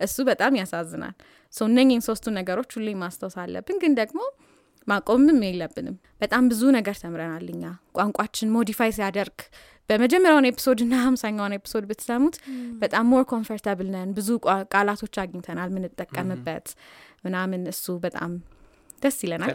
[0.07, 1.15] እሱ በጣም ያሳዝናል።
[1.53, 4.21] So እነኝን ሶስቱ ነገሮች ሁሌ ማስታወስ አለብን። ግን ደግሞ
[4.89, 7.65] ማቆምም የለብንም። በጣም ብዙ ነገር ተምረናል እኛ።
[7.97, 9.39] ቋንቋችን modify ሲያደርግ
[9.91, 12.37] በመጀመሪያውን episode እና ሀምሳኛውን episode ብትሰሙት
[12.83, 16.67] በጣም more comfortable ነን። ብዙ ቋ- ቃላቶች አግኝተናል ምንጠቀምበት
[17.25, 18.33] ምናምን እሱ በጣም
[19.03, 19.51] ደስ ይለናል።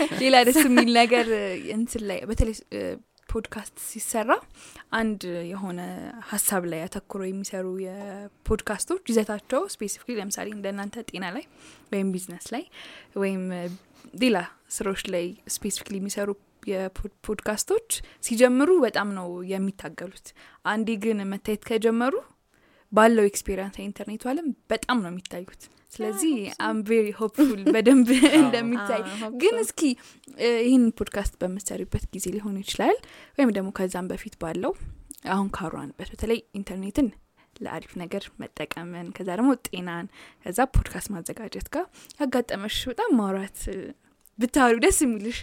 [0.22, 1.26] ሌላ ደስ የሚል ነገር
[1.76, 2.56] እንትን ላይ በተለይ
[3.28, 4.32] ፖድካስት ሲሰራ
[4.98, 5.80] አንድ የሆነ
[6.30, 11.44] ሀሳብ ላይ አተኩረው የሚሰሩ የፖድካስቶች ይዘታቸው specifically ለምሳሌ እንደናንተ ጤና ላይ
[11.92, 12.64] ወይም ቢዝነስ ላይ
[13.22, 13.44] ወይም
[14.22, 14.38] ሌላ
[14.76, 16.30] ስራዎች ላይ specifically የሚሰሩ
[16.70, 17.88] የፖድካስቶች
[18.24, 20.28] ሲጀምሩ በጣም ነው የሚታገሉት።
[20.70, 22.14] አንዴ ግን መታየት ከጀመሩ
[22.92, 25.62] ባለው experience የኢንተርኔቱ አለም በጣም ነው የሚታዩት
[25.94, 26.34] ስለዚህ
[26.66, 29.02] I'm very hopeful በደንብ እንደሚታይ።
[29.42, 29.80] ግን እስኪ
[30.62, 32.96] ይህን ፖድካስት በምትሰሪበት ጊዜ ሊሆን ይችላል
[33.38, 34.72] ወይም ደግሞ ከዛም በፊት ባለው
[35.30, 37.06] አሁን ካሯንበት በተለይ ኢንተርኔትን
[37.56, 40.06] ለአሪፍ ነገር መጠቀምን ከዛ ደግሞ ጤናን
[40.46, 41.84] ከዛ ፖድካስት ማዘጋጀት ጋር
[42.20, 43.78] ያጋጠመሽ በጣም ማውራት እ፣
[44.38, 45.38] ብታወሪው ደስ የሚልሽ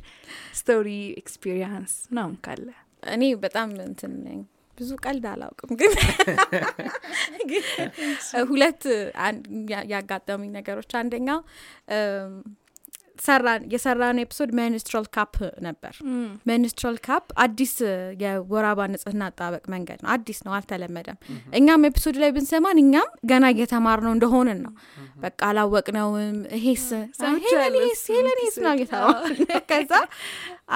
[0.57, 0.87] story
[1.21, 2.67] experience ምናምን ካለ?
[3.03, 4.39] እኔ በጣም እንትን ነኝ
[4.81, 5.91] ብዙ ቀልድ አላውቅም ግን
[8.51, 8.83] ሁለት
[9.91, 11.39] ያጋጠሙኝ ነገሮች አንደኛው
[13.73, 15.93] የሰራን episode menstrual cup ነበር።
[16.45, 17.73] menstrual cup አዲስ
[18.21, 21.17] የወር አበባ ንጽህና አጠባበቅ መንገድ ነው። አዲስ ነው አልተለመደም።
[21.59, 24.73] እኛም ኤፒሶድ ላይ ብንሰማን እኛም ገና እየተማር ነው እንደሆንን ነው።
[25.17, 28.01] በቃ አላወቅነውም። ይሄስ እሱን ሄለኒስ
[28.65, 29.93] ነው እየተባልን ከዛ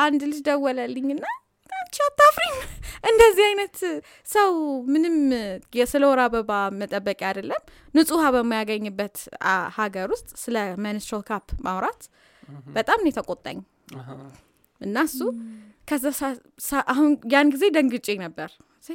[0.03, 1.25] አንድ ልጅ ደወለልኝና
[1.85, 2.55] አንቺ አታፍሪም?
[3.03, 3.75] እንደዚህ አይነት
[4.27, 4.51] ሰው
[4.93, 5.15] ምንም
[5.79, 7.61] የስለ ወር አበባ መጠበቂያ አይደለም።
[7.95, 9.17] ንጹህ አበባ የማያገኝበት
[9.47, 12.01] አ, ሀገር ውስጥ ስለ መንስትራል ካፕ ማውራት
[12.75, 13.59] በጣም ነው የተቆጣኝ።
[14.81, 15.19] እና እሱ
[15.89, 16.05] ከዛ
[16.91, 18.49] አሁን ያን ጊዜ ደንግጬ ነበር።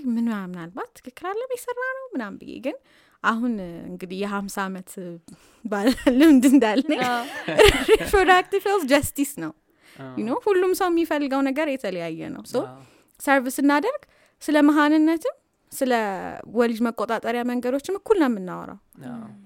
[0.08, 2.76] ምን ምናልባት ትክክል አለም የሰራ ነው ምናምን ብዬ ግን
[3.24, 3.54] አሁን
[3.88, 4.90] እንግዲህ የሀምሳ ዓመት
[5.64, 7.00] ባለ ልምድ እንዳለኝ
[7.92, 9.52] reproductive health justice ነው
[9.98, 12.64] አዎ። You know ሁሉም ሰው የሚፈልገው ነገር የተለያየ ነው። So
[13.20, 14.02] service ስናደርግ
[14.42, 15.36] ስለ መካንነትም
[15.72, 15.92] ስለ
[16.54, 18.78] ወሊድ መቆጣጠሪያ መንገዶችም እኩል ነው የምናወራው።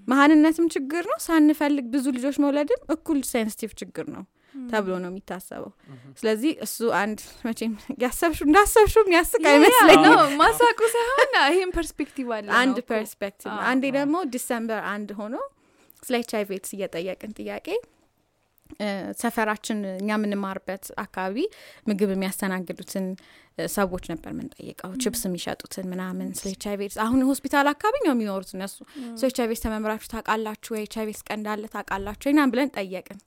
[0.09, 4.23] መካንነትም ችግር ነው። ሳንፈልግ ብዙ ልጆች መውለድም እኩል sensitive ችግር ነው
[4.69, 5.71] ተብሎ ነው የሚታሰበው።
[6.19, 12.79] ስለዚህ እሱ አንድ መቼም ያሰብሹ እንዳሰብሹ የሚያስቅ አይመስለኝም። ነው። ማሳቁ ሳይሆን ይህም perspective አለ አንድ
[12.91, 15.35] perspective አንዴ ደግሞ December አንድ ሆኖ
[16.03, 17.69] ስለ ኤች አይቪ ኤድስ እየጠየቅን ጥያቄ
[19.23, 21.39] ሰፈራችን እኛ የምንማርበት አካባቢ
[21.89, 23.07] ምግብ የሚያስተናግዱትን
[23.75, 28.51] ሰዎች ነበር የምንጠይቀው ችፕስ የሚሸጡትን ምናምን ስለ ኤች አይቪ ኤድስ አሁን ሆስፒታል አካባቢ ነው የሚኖሩት
[28.57, 28.77] እነሱ።
[29.19, 30.83] ስለ ኤች አይቪ ኤድስ ተምራችሁ ታውቃላችሁ ወይ?
[30.83, 32.35] ኤች አይቪ ኤድስ ቀን እንዳለ ታውቃላችሁ ወይ?
[32.35, 33.19] ምናምን ብለን ጠየቅን።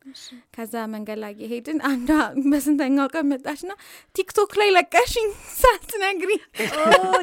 [0.56, 2.10] ከዛ መንገድ ላይ የሄድን አንዷ
[2.52, 3.76] በስንተኛው ቀን መጣች ና
[4.16, 5.30] ቲክቶክ ላይ ለቀሽኝ
[5.62, 6.32] ሳትነግሪ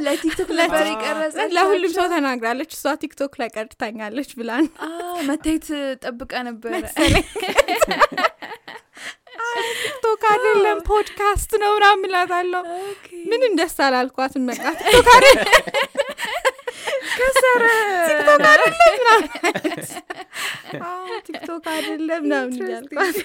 [0.06, 4.66] ለቲክቶክ ነበር የቀረጸ ለሁሉም ሰው ተናግራለች። እሷ ቲክቶክ ላይ ቀድታኛለች ብላን
[5.28, 5.68] መታየት
[6.04, 6.72] ጠብቃ ነበረ
[9.78, 12.62] ቲክቶክ አይደለም ፖድካስት ነው ምናምን እላታለሁ።
[13.30, 15.62] ምንም ደስ አላልኳትም በቃ ቲክቶክ አይደለም።
[17.16, 17.64] ከሰረ
[18.08, 19.28] ቲክቶክ አይደለም ምናምን
[21.26, 23.16] ቲክቶክ አይደለም ምናምን እያልኳት።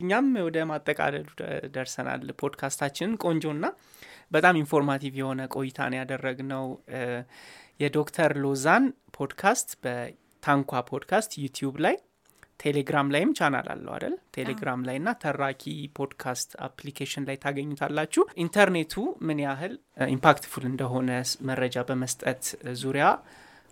[0.00, 3.64] እኛም ወደ ማጠቃለሉ ደ- ደርሰናል። ፖድካስታችንን ቆንጆና
[4.32, 6.64] በጣም informative የሆነ ቆይታን ያደረግነው
[7.80, 8.84] የዶክተር ሎዛን
[9.16, 11.96] ፖድካስት በታንኳ ፖድካስት ዩቲዩብ ላይ
[12.62, 14.14] ቴሌግራም ላይም ቻናል አለው አይደል?
[14.36, 15.62] ቴሌግራም ላይ እና ተራኪ
[15.96, 18.94] ፖድካስት application ላይ ታገኙታላችሁ። ኢንተርኔቱ
[19.28, 19.74] ምን ያህል
[20.08, 21.10] impactful እንደሆነ
[21.48, 22.42] መረጃ በመስጠት
[22.82, 23.06] ዙሪያ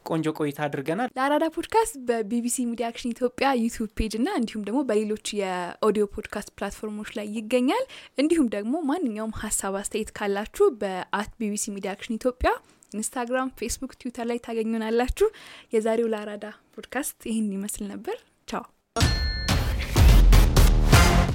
[0.07, 5.27] ቆንጆ ቆይታ አድርገናል። ለአራዳ ፖድካስት በቢቢሲ ሚዲያ አክሽን ኢትዮጵያ ዩቲዩብ page እና እንዲሁም ደግሞ በሌሎች
[5.41, 7.85] የኦዲዮ ፖድካስት platform ኦች ላይ ይገኛል።
[8.19, 12.53] እንዲሁም ደግሞ ማንኛውም ሀሳብ አስተያየት ካላችሁ በ at ቢቢሲ ሚዲያ አክሽን ኢትዮጵያ
[12.93, 15.29] ኢንስታግራም ፌስቡክ ትዊተር ላይ ታገኙናላችሁ።
[15.75, 18.17] የዛሬው ለአራዳ ፖድካስት ይህን ይመስል ነበር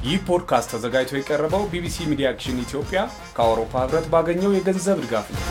[0.05, 2.99] ይህ ፖድካስት ተዘጋጅቶ የቀረበው ቢቢሲ ሚዲያ አክሽን ኢትዮጵያ
[3.37, 5.41] ከአውሮፓ ህብረት ባገኘው የገንዘብ ድጋፍ ነው።